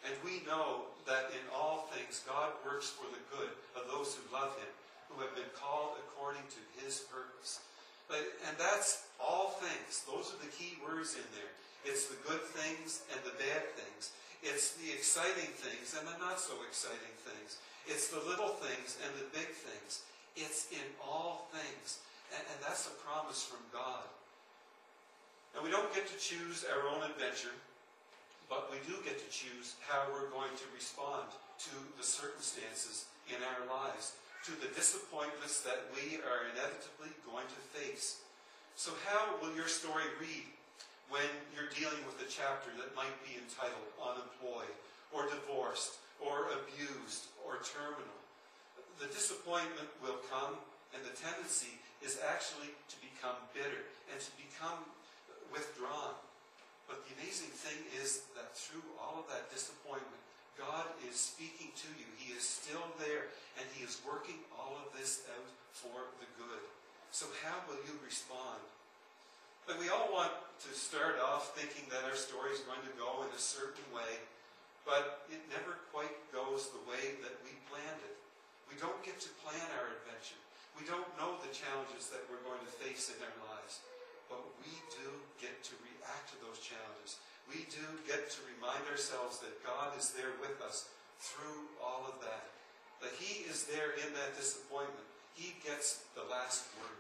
and 0.06 0.14
we 0.24 0.46
know 0.46 0.90
that 1.06 1.34
in 1.34 1.44
all 1.54 1.90
things 1.94 2.22
God 2.26 2.54
works 2.66 2.90
for 2.90 3.10
the 3.10 3.22
good 3.34 3.52
of 3.76 3.90
those 3.90 4.16
who 4.16 4.24
love 4.32 4.56
him, 4.58 4.72
who 5.10 5.22
have 5.22 5.36
been 5.36 5.52
called 5.58 5.98
according 6.00 6.46
to 6.54 6.62
his 6.82 7.02
purpose. 7.10 7.60
But, 8.08 8.24
and 8.48 8.58
that's 8.58 9.06
all 9.20 9.60
things. 9.62 10.04
Those 10.06 10.34
are 10.34 10.42
the 10.44 10.52
key 10.52 10.78
words 10.84 11.16
in 11.16 11.28
there. 11.34 11.52
It's 11.84 12.08
the 12.08 12.20
good 12.28 12.44
things 12.56 13.04
and 13.12 13.20
the 13.28 13.36
bad 13.36 13.68
things. 13.76 14.16
It's 14.44 14.76
the 14.80 14.92
exciting 14.92 15.52
things 15.60 15.96
and 15.96 16.08
the 16.08 16.16
not 16.20 16.40
so 16.40 16.56
exciting 16.68 17.16
things. 17.24 17.60
It's 17.88 18.08
the 18.08 18.24
little 18.24 18.56
things 18.60 19.00
and 19.04 19.12
the 19.20 19.28
big 19.36 19.52
things. 19.52 20.04
It's 20.36 20.72
in 20.72 20.84
all 21.04 21.48
things. 21.52 22.00
And, 22.32 22.44
and 22.52 22.60
that's 22.64 22.88
a 22.88 22.96
promise 23.04 23.44
from 23.44 23.64
God. 23.72 24.08
And 25.56 25.64
we 25.64 25.70
don't 25.70 25.92
get 25.94 26.08
to 26.08 26.18
choose 26.18 26.66
our 26.66 26.88
own 26.90 27.06
adventure, 27.06 27.54
but 28.50 28.72
we 28.72 28.82
do 28.90 28.98
get 29.06 29.22
to 29.22 29.30
choose 29.30 29.76
how 29.86 30.08
we're 30.10 30.32
going 30.34 30.52
to 30.58 30.68
respond 30.74 31.30
to 31.70 31.76
the 32.00 32.04
circumstances 32.04 33.06
in 33.30 33.38
our 33.40 33.64
lives, 33.70 34.18
to 34.50 34.52
the 34.60 34.74
disappointments 34.74 35.62
that 35.62 35.88
we 35.94 36.18
are 36.26 36.50
inevitably 36.52 37.14
going 37.30 37.46
to 37.46 37.60
face. 37.78 38.24
So, 38.76 38.92
how 39.06 39.38
will 39.38 39.54
your 39.54 39.70
story 39.70 40.10
read 40.20 40.50
when 41.10 41.28
you're 41.52 41.72
dealing 41.74 42.02
with 42.08 42.20
a 42.24 42.30
chapter 42.30 42.72
that 42.80 42.96
might 42.96 43.14
be 43.26 43.36
entitled 43.36 43.88
Unemployed, 44.00 44.72
or 45.12 45.30
Divorced, 45.30 46.02
or 46.20 46.50
Abused, 46.54 47.32
or 47.44 47.62
Terminal? 47.64 48.20
The 49.00 49.10
disappointment 49.12 49.90
will 50.00 50.22
come, 50.30 50.56
and 50.96 51.02
the 51.04 51.16
tendency 51.18 51.80
is 52.04 52.20
actually 52.24 52.72
to 52.92 52.98
become 53.00 53.40
bitter 53.56 53.88
and 54.12 54.20
to 54.20 54.32
become 54.36 54.84
withdrawn. 55.52 56.16
But 56.88 57.06
the 57.08 57.16
amazing 57.20 57.54
thing 57.54 57.80
is 57.98 58.28
that 58.36 58.54
through 58.54 58.84
all 59.00 59.24
of 59.24 59.28
that 59.32 59.48
disappointment, 59.50 60.22
God 60.60 60.86
is 61.10 61.18
speaking 61.18 61.74
to 61.74 61.90
you. 61.98 62.06
He 62.20 62.36
is 62.36 62.46
still 62.46 62.86
there, 63.02 63.34
and 63.58 63.66
He 63.74 63.82
is 63.82 64.04
working 64.06 64.38
all 64.54 64.78
of 64.78 64.94
this 64.94 65.26
out 65.34 65.50
for 65.74 66.14
the 66.22 66.30
good. 66.38 66.62
So, 67.10 67.26
how 67.42 67.58
will 67.66 67.82
you 67.90 67.98
respond? 68.06 68.62
But 69.64 69.80
we 69.80 69.88
all 69.88 70.12
want 70.12 70.36
to 70.68 70.72
start 70.76 71.24
off 71.24 71.56
thinking 71.56 71.88
that 71.88 72.04
our 72.04 72.20
story 72.20 72.52
is 72.52 72.60
going 72.68 72.84
to 72.84 72.94
go 73.00 73.24
in 73.24 73.32
a 73.32 73.40
certain 73.40 73.88
way, 73.96 74.20
but 74.84 75.24
it 75.32 75.40
never 75.48 75.80
quite 75.96 76.12
goes 76.36 76.68
the 76.76 76.84
way 76.84 77.16
that 77.24 77.40
we 77.48 77.56
planned 77.72 78.04
it. 78.04 78.16
We 78.68 78.76
don't 78.76 79.00
get 79.08 79.24
to 79.24 79.32
plan 79.40 79.64
our 79.80 79.88
adventure. 80.04 80.40
We 80.76 80.84
don't 80.84 81.08
know 81.16 81.40
the 81.40 81.54
challenges 81.56 82.12
that 82.12 82.28
we're 82.28 82.44
going 82.44 82.60
to 82.60 82.74
face 82.84 83.08
in 83.08 83.24
our 83.24 83.38
lives, 83.56 83.80
but 84.28 84.44
we 84.60 84.74
do 84.92 85.08
get 85.40 85.64
to 85.72 85.74
react 85.80 86.36
to 86.36 86.38
those 86.44 86.60
challenges. 86.60 87.24
We 87.48 87.64
do 87.72 87.86
get 88.04 88.28
to 88.36 88.40
remind 88.44 88.84
ourselves 88.92 89.40
that 89.48 89.64
God 89.64 89.96
is 89.96 90.12
there 90.12 90.36
with 90.44 90.60
us 90.60 90.92
through 91.24 91.72
all 91.80 92.04
of 92.04 92.20
that. 92.20 92.52
That 93.00 93.16
He 93.16 93.48
is 93.48 93.64
there 93.64 93.96
in 93.96 94.12
that 94.12 94.36
disappointment. 94.36 95.08
He 95.40 95.56
gets 95.64 96.04
the 96.20 96.28
last 96.28 96.68
word. 96.84 97.00